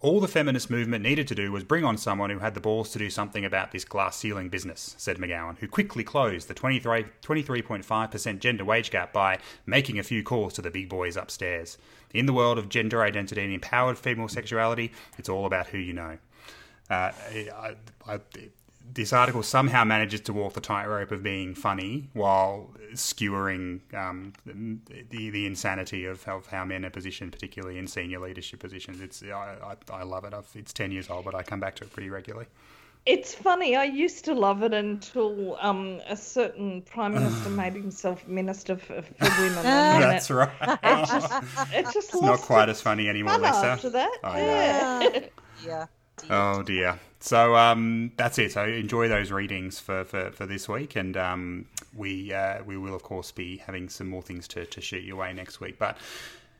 [0.00, 2.90] All the feminist movement needed to do was bring on someone who had the balls
[2.90, 7.06] to do something about this glass ceiling business, said McGowan, who quickly closed the 23,
[7.20, 11.78] 23.5% gender wage gap by making a few calls to the big boys upstairs.
[12.14, 15.94] In the world of gender identity and empowered female sexuality, it's all about who you
[15.94, 16.18] know.
[16.88, 17.74] Uh, I,
[18.06, 18.20] I,
[18.94, 25.30] this article somehow manages to walk the tightrope of being funny while skewering um, the
[25.30, 29.00] the insanity of, of how men are positioned, particularly in senior leadership positions.
[29.00, 30.34] It's I, I, I love it.
[30.34, 32.46] I've, it's ten years old, but I come back to it pretty regularly.
[33.06, 33.74] It's funny.
[33.74, 39.02] I used to love it until um, a certain prime minister made himself minister for,
[39.02, 39.62] for women.
[39.62, 40.78] That's it, right.
[40.82, 41.32] It just,
[41.72, 43.48] it just it's not quite as funny anymore, Lisa.
[43.48, 45.20] After that, oh, yeah.
[45.64, 45.86] yeah.
[46.28, 46.98] Oh dear.
[47.20, 48.52] So um, that's it.
[48.52, 52.94] So enjoy those readings for, for, for this week, and um, we uh, we will
[52.94, 55.78] of course be having some more things to, to shoot your way next week.
[55.78, 55.98] But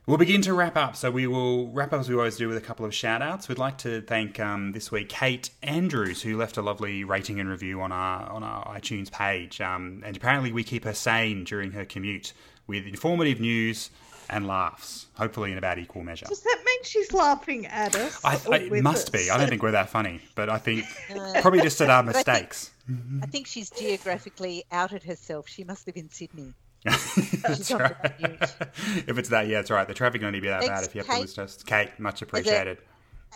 [0.07, 0.97] we'll begin to wrap up.
[0.97, 3.49] So we will wrap up as we always do with a couple of shout outs.
[3.49, 7.49] We'd like to thank um, this week Kate Andrews, who left a lovely rating and
[7.49, 9.61] review on our on our iTunes page.
[9.61, 12.33] Um, and apparently we keep her sane during her commute
[12.67, 13.91] with informative news
[14.31, 16.27] and laughs, hopefully in about equal measure.
[16.27, 18.25] Does that mean she's laughing at us?
[18.25, 19.25] I, I, it must us?
[19.25, 19.31] be.
[19.31, 20.85] I don't think we're that funny, but I think
[21.41, 22.71] probably just at our mistakes.
[22.89, 25.49] I think, I think she's geographically outed herself.
[25.49, 26.55] She must live in Sydney.
[26.85, 27.95] that's right.
[28.21, 29.87] if it's that, yeah, that's right.
[29.89, 31.63] The traffic won't be that Thanks, bad if you have Kate, to listen to us.
[31.65, 32.79] Kate, much appreciated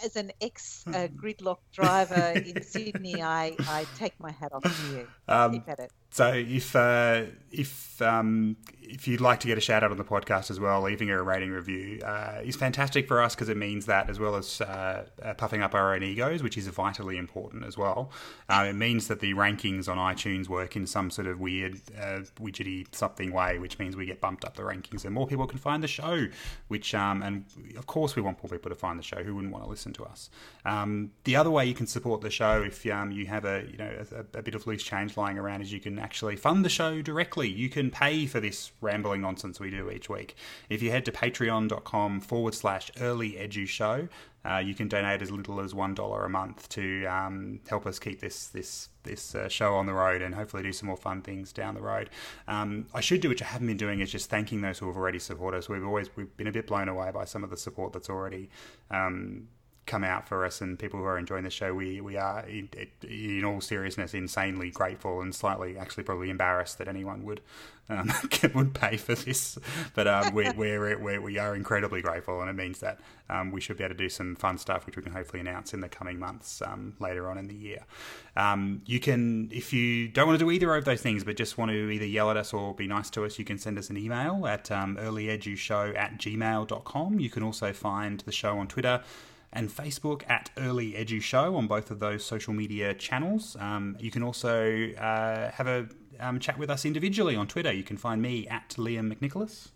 [0.04, 4.96] as an ex uh, gridlock driver in Sydney, I, I take my hat off to
[4.96, 5.08] you.
[5.28, 5.92] Um, Keep at it.
[6.12, 10.04] So if uh, if um, if you'd like to get a shout out on the
[10.04, 13.86] podcast as well, leaving a rating review uh, is fantastic for us because it means
[13.86, 17.64] that as well as uh, uh, puffing up our own egos, which is vitally important
[17.64, 18.10] as well.
[18.50, 22.20] Uh, it means that the rankings on iTunes work in some sort of weird uh,
[22.40, 25.58] widgety something way, which means we get bumped up the rankings and more people can
[25.58, 26.26] find the show.
[26.68, 27.46] Which um, and
[27.78, 29.22] of course we want more people to find the show.
[29.22, 30.28] Who wouldn't want to listen to us?
[30.66, 33.78] Um, the other way you can support the show if um, you have a you
[33.78, 36.68] know a, a bit of loose change lying around is you can actually fund the
[36.68, 37.48] show directly.
[37.48, 40.34] You can pay for this rambling nonsense we do each week.
[40.68, 44.08] If you head to patreon.com forward slash early edu show,
[44.44, 47.98] uh, you can donate as little as one dollar a month to um, help us
[47.98, 51.22] keep this this this uh, show on the road and hopefully do some more fun
[51.22, 52.10] things down the road.
[52.48, 54.96] Um, I should do, which I haven't been doing, is just thanking those who have
[54.96, 55.68] already supported us.
[55.68, 58.50] We've always we've been a bit blown away by some of the support that's already
[58.90, 59.48] um,
[59.86, 62.68] come out for us and people who are enjoying the show, we we are in,
[63.02, 67.40] in, all seriousness insanely grateful and slightly actually probably embarrassed that anyone would
[67.88, 68.12] um,
[68.54, 69.58] would pay for this.
[69.94, 73.60] But um, we we're, we're, we are incredibly grateful, and it means that um, we
[73.60, 75.88] should be able to do some fun stuff, which we can hopefully announce in the
[75.88, 77.84] coming months um, later on in the year.
[78.36, 81.58] Um, you can, if you don't want to do either of those things, but just
[81.58, 83.90] want to either yell at us or be nice to us, you can send us
[83.90, 87.20] an email at um, earlyedushow at gmail.com.
[87.20, 89.02] You can also find the show on Twitter
[89.52, 93.56] and Facebook at Early Edu Show on both of those social media channels.
[93.60, 95.88] Um, you can also uh, have a
[96.20, 97.72] um, chat with us individually on Twitter.
[97.72, 99.68] You can find me at Liam McNicholas.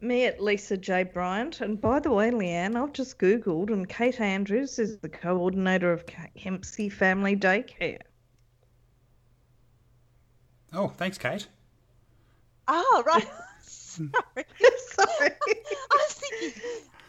[0.00, 1.04] Me at Lisa J.
[1.04, 1.60] Bryant.
[1.60, 6.04] And by the way, Leanne, I've just Googled, and Kate Andrews is the coordinator of
[6.06, 8.00] Kempsey Family Daycare.
[10.72, 11.46] Oh, thanks, Kate.
[12.66, 13.26] Oh, right.
[13.62, 14.12] Sorry.
[14.88, 15.30] Sorry.
[15.30, 16.62] I was thinking,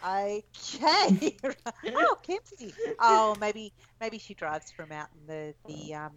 [0.06, 1.38] Okay.
[1.96, 2.74] oh, Kempsey.
[3.00, 6.12] Oh, maybe maybe she drives from out in the the um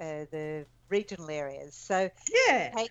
[0.00, 1.74] uh, the regional areas.
[1.74, 2.10] So
[2.48, 2.76] yeah.
[2.76, 2.88] Hey,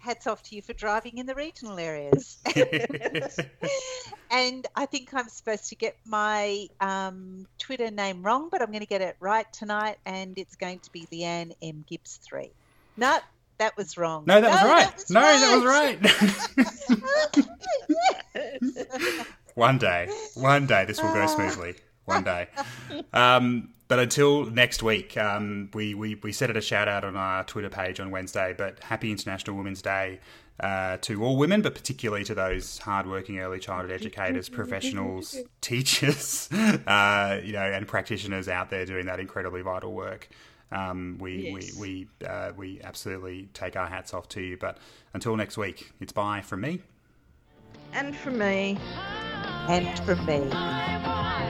[0.00, 2.38] hats off to you for driving in the regional areas.
[4.30, 8.80] and I think I'm supposed to get my um, Twitter name wrong, but I'm going
[8.80, 12.50] to get it right tonight, and it's going to be Leanne M Gibbs three.
[12.96, 13.18] No,
[13.58, 14.24] that was wrong.
[14.26, 15.04] No, that was right.
[15.10, 16.00] no, right.
[16.00, 16.20] that
[16.74, 16.98] was
[19.04, 19.26] right.
[19.60, 21.74] One day, one day, this will go smoothly.
[22.06, 22.48] One day.
[23.12, 27.16] Um, but until next week, um, we, we, we set it a shout out on
[27.16, 28.54] our Twitter page on Wednesday.
[28.56, 30.20] But happy International Women's Day
[30.60, 37.40] uh, to all women, but particularly to those hardworking early childhood educators, professionals, teachers, uh,
[37.42, 40.28] you know, and practitioners out there doing that incredibly vital work.
[40.72, 41.76] Um, we yes.
[41.76, 44.56] we we uh, we absolutely take our hats off to you.
[44.56, 44.78] But
[45.12, 46.80] until next week, it's bye from me.
[47.92, 48.78] And from me.
[49.68, 51.49] And from me.